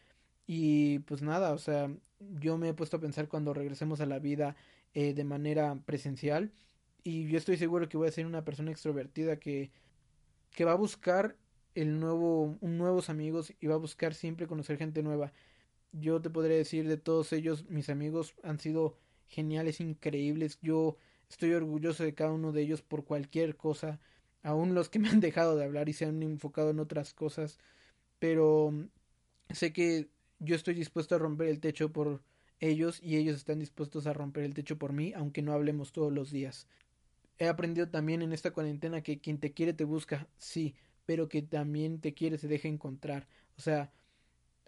Y 0.48 1.00
pues 1.00 1.22
nada, 1.22 1.54
o 1.54 1.58
sea, 1.60 1.92
yo 2.20 2.58
me 2.58 2.70
he 2.70 2.74
puesto 2.74 2.98
a 2.98 3.02
pensar 3.02 3.28
cuando 3.28 3.54
regresemos 3.54 4.02
a 4.02 4.06
la 4.06 4.20
vida 4.20 4.56
eh, 4.94 5.14
de 5.14 5.24
manera 5.24 5.76
presencial, 5.86 6.52
y 7.04 7.28
yo 7.28 7.38
estoy 7.38 7.58
seguro 7.58 7.88
que 7.90 7.98
voy 7.98 8.08
a 8.08 8.12
ser 8.12 8.26
una 8.26 8.44
persona 8.44 8.72
extrovertida 8.72 9.40
que, 9.40 9.72
que 10.52 10.66
va 10.66 10.74
a 10.74 10.76
buscar 10.76 11.38
el 11.76 12.00
nuevo, 12.00 12.58
nuevos 12.62 13.10
amigos 13.10 13.54
y 13.60 13.68
va 13.68 13.76
a 13.76 13.78
buscar 13.78 14.14
siempre 14.14 14.48
conocer 14.48 14.78
gente 14.78 15.04
nueva. 15.04 15.32
Yo 15.92 16.22
te 16.22 16.30
podría 16.30 16.58
decir 16.58 16.88
de 16.88 16.98
todos 16.98 17.32
ellos, 17.34 17.66
mis 17.70 17.90
amigos 17.90 18.36
han 18.44 18.60
sido 18.60 18.98
geniales, 19.30 19.80
increíbles. 19.80 20.60
Yo 20.62 20.98
estoy 21.30 21.54
orgulloso 21.54 22.04
de 22.04 22.14
cada 22.16 22.32
uno 22.32 22.52
de 22.52 22.62
ellos 22.62 22.82
por 22.82 23.06
cualquier 23.06 23.56
cosa, 23.56 24.00
aún 24.44 24.76
los 24.76 24.90
que 24.90 25.00
me 25.00 25.10
han 25.10 25.20
dejado 25.22 25.56
de 25.56 25.64
hablar 25.64 25.90
y 25.90 25.94
se 25.94 26.06
han 26.06 26.22
enfocado 26.24 26.72
en 26.72 26.80
otras 26.80 27.14
cosas, 27.14 27.60
pero 28.20 28.74
sé 29.52 29.74
que 29.74 30.10
yo 30.40 30.56
estoy 30.56 30.74
dispuesto 30.74 31.16
a 31.16 31.20
romper 31.20 31.48
el 31.48 31.60
techo 31.60 31.92
por 31.92 32.24
ellos 32.60 33.02
y 33.02 33.18
ellos 33.18 33.38
están 33.38 33.60
dispuestos 33.60 34.08
a 34.08 34.14
romper 34.14 34.44
el 34.44 34.54
techo 34.54 34.78
por 34.78 34.94
mí, 34.94 35.14
aunque 35.16 35.42
no 35.42 35.54
hablemos 35.54 35.92
todos 35.92 36.12
los 36.14 36.32
días. 36.32 36.68
He 37.38 37.48
aprendido 37.48 37.90
también 37.90 38.22
en 38.22 38.34
esta 38.34 38.52
cuarentena 38.52 39.02
que 39.02 39.20
quien 39.20 39.40
te 39.40 39.54
quiere 39.54 39.74
te 39.74 39.86
busca, 39.86 40.28
sí, 40.38 40.76
pero 41.06 41.30
que 41.30 41.42
también 41.42 42.02
te 42.02 42.14
quiere 42.14 42.38
se 42.38 42.48
deja 42.48 42.68
encontrar. 42.68 43.28
O 43.58 43.62
sea, 43.62 43.92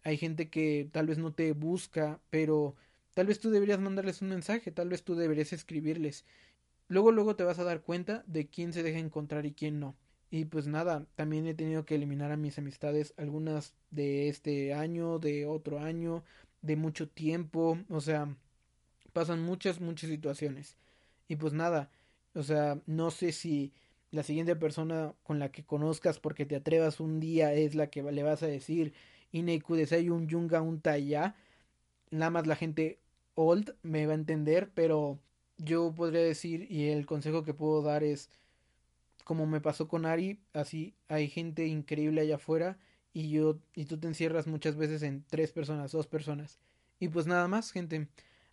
hay 0.04 0.18
gente 0.18 0.50
que 0.50 0.90
tal 0.92 1.08
vez 1.08 1.18
no 1.18 1.34
te 1.34 1.54
busca, 1.54 2.22
pero 2.30 2.76
tal 3.14 3.28
vez 3.28 3.40
tú 3.40 3.50
deberías 3.50 3.80
mandarles 3.80 4.22
un 4.22 4.30
mensaje, 4.30 4.72
tal 4.72 4.90
vez 4.90 5.04
tú 5.04 5.16
deberías 5.16 5.54
escribirles. 5.54 6.26
Luego, 6.88 7.12
luego 7.12 7.36
te 7.36 7.44
vas 7.44 7.60
a 7.60 7.64
dar 7.64 7.82
cuenta 7.82 8.24
de 8.28 8.48
quién 8.48 8.74
se 8.74 8.84
deja 8.84 9.00
encontrar 9.00 9.46
y 9.46 9.54
quién 9.54 9.80
no. 9.80 9.96
Y 10.30 10.46
pues 10.46 10.68
nada, 10.68 11.06
también 11.16 11.46
he 11.48 11.54
tenido 11.54 11.86
que 11.86 11.96
eliminar 11.96 12.32
a 12.32 12.38
mis 12.38 12.58
amistades, 12.58 13.14
algunas 13.18 13.74
de 13.92 14.30
este 14.30 14.74
año, 14.74 15.20
de 15.20 15.46
otro 15.46 15.80
año, 15.80 16.24
de 16.62 16.76
mucho 16.76 17.10
tiempo, 17.10 17.78
o 17.90 18.02
sea, 18.02 18.36
pasan 19.14 19.42
muchas, 19.42 19.82
muchas 19.82 20.10
situaciones. 20.10 20.78
Y 21.28 21.36
pues 21.36 21.54
nada, 21.54 21.90
o 22.34 22.44
sea, 22.44 22.80
no 22.86 23.12
sé 23.12 23.32
si 23.32 23.74
la 24.12 24.24
siguiente 24.24 24.56
persona 24.56 25.14
con 25.24 25.40
la 25.40 25.52
que 25.52 25.64
conozcas 25.64 26.20
porque 26.20 26.46
te 26.46 26.56
atrevas 26.56 27.00
un 27.00 27.20
día 27.20 27.54
es 27.54 27.76
la 27.76 27.88
que 27.88 28.04
le 28.04 28.24
vas 28.24 28.44
a 28.44 28.48
decir 28.48 28.94
Ine 29.32 29.62
Kudesai 29.62 30.10
un 30.10 30.28
Yunga 30.28 30.62
un 30.62 30.82
Taya. 30.82 31.36
Nada 32.12 32.30
más 32.30 32.48
la 32.48 32.56
gente 32.56 33.00
old 33.36 33.76
me 33.82 34.06
va 34.06 34.14
a 34.14 34.16
entender, 34.16 34.72
pero 34.74 35.20
yo 35.58 35.94
podría 35.94 36.22
decir 36.22 36.72
y 36.72 36.90
el 36.90 37.06
consejo 37.06 37.44
que 37.44 37.54
puedo 37.54 37.82
dar 37.82 38.04
es 38.04 38.30
como 39.24 39.46
me 39.46 39.62
pasó 39.62 39.88
con 39.88 40.06
Ari, 40.06 40.40
así 40.54 40.96
hay 41.08 41.30
gente 41.30 41.68
increíble 41.68 42.22
allá 42.22 42.36
afuera 42.36 42.78
y 43.14 43.30
yo 43.30 43.60
y 43.76 43.86
tú 43.86 43.98
te 43.98 44.08
encierras 44.08 44.48
muchas 44.48 44.76
veces 44.76 45.04
en 45.04 45.24
tres 45.30 45.52
personas, 45.52 45.92
dos 45.92 46.08
personas. 46.08 46.60
Y 47.00 47.10
pues 47.10 47.28
nada 47.28 47.48
más, 47.48 47.72
gente. 47.72 48.08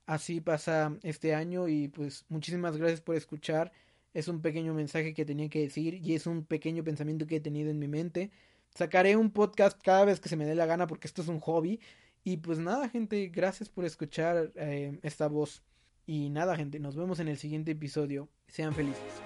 Así 0.06 0.40
pasa 0.40 0.96
este 1.02 1.34
año 1.34 1.68
y 1.68 1.88
pues 1.88 2.24
muchísimas 2.30 2.76
gracias 2.78 3.02
por 3.02 3.14
escuchar. 3.14 3.72
Es 4.14 4.26
un 4.28 4.40
pequeño 4.40 4.72
mensaje 4.72 5.12
que 5.12 5.26
tenía 5.26 5.50
que 5.50 5.60
decir 5.60 5.94
y 5.94 6.14
es 6.14 6.26
un 6.26 6.44
pequeño 6.44 6.82
pensamiento 6.82 7.26
que 7.26 7.36
he 7.36 7.40
tenido 7.40 7.70
en 7.70 7.78
mi 7.78 7.88
mente. 7.88 8.30
Sacaré 8.74 9.16
un 9.16 9.30
podcast 9.30 9.78
cada 9.82 10.06
vez 10.06 10.18
que 10.20 10.30
se 10.30 10.36
me 10.36 10.46
dé 10.46 10.54
la 10.54 10.66
gana 10.66 10.86
porque 10.86 11.06
esto 11.06 11.20
es 11.22 11.28
un 11.28 11.40
hobby. 11.40 11.80
Y 12.24 12.38
pues 12.38 12.59
nada, 12.59 12.88
gente, 12.88 13.28
gracias 13.28 13.68
por 13.68 13.85
escuchar 13.85 14.52
eh, 14.57 14.98
esta 15.02 15.28
voz. 15.28 15.62
Y 16.07 16.31
nada, 16.31 16.57
gente, 16.57 16.78
nos 16.78 16.96
vemos 16.96 17.20
en 17.20 17.28
el 17.28 17.38
siguiente 17.38 17.72
episodio. 17.72 18.28
Sean 18.46 18.74
felices. 18.74 19.22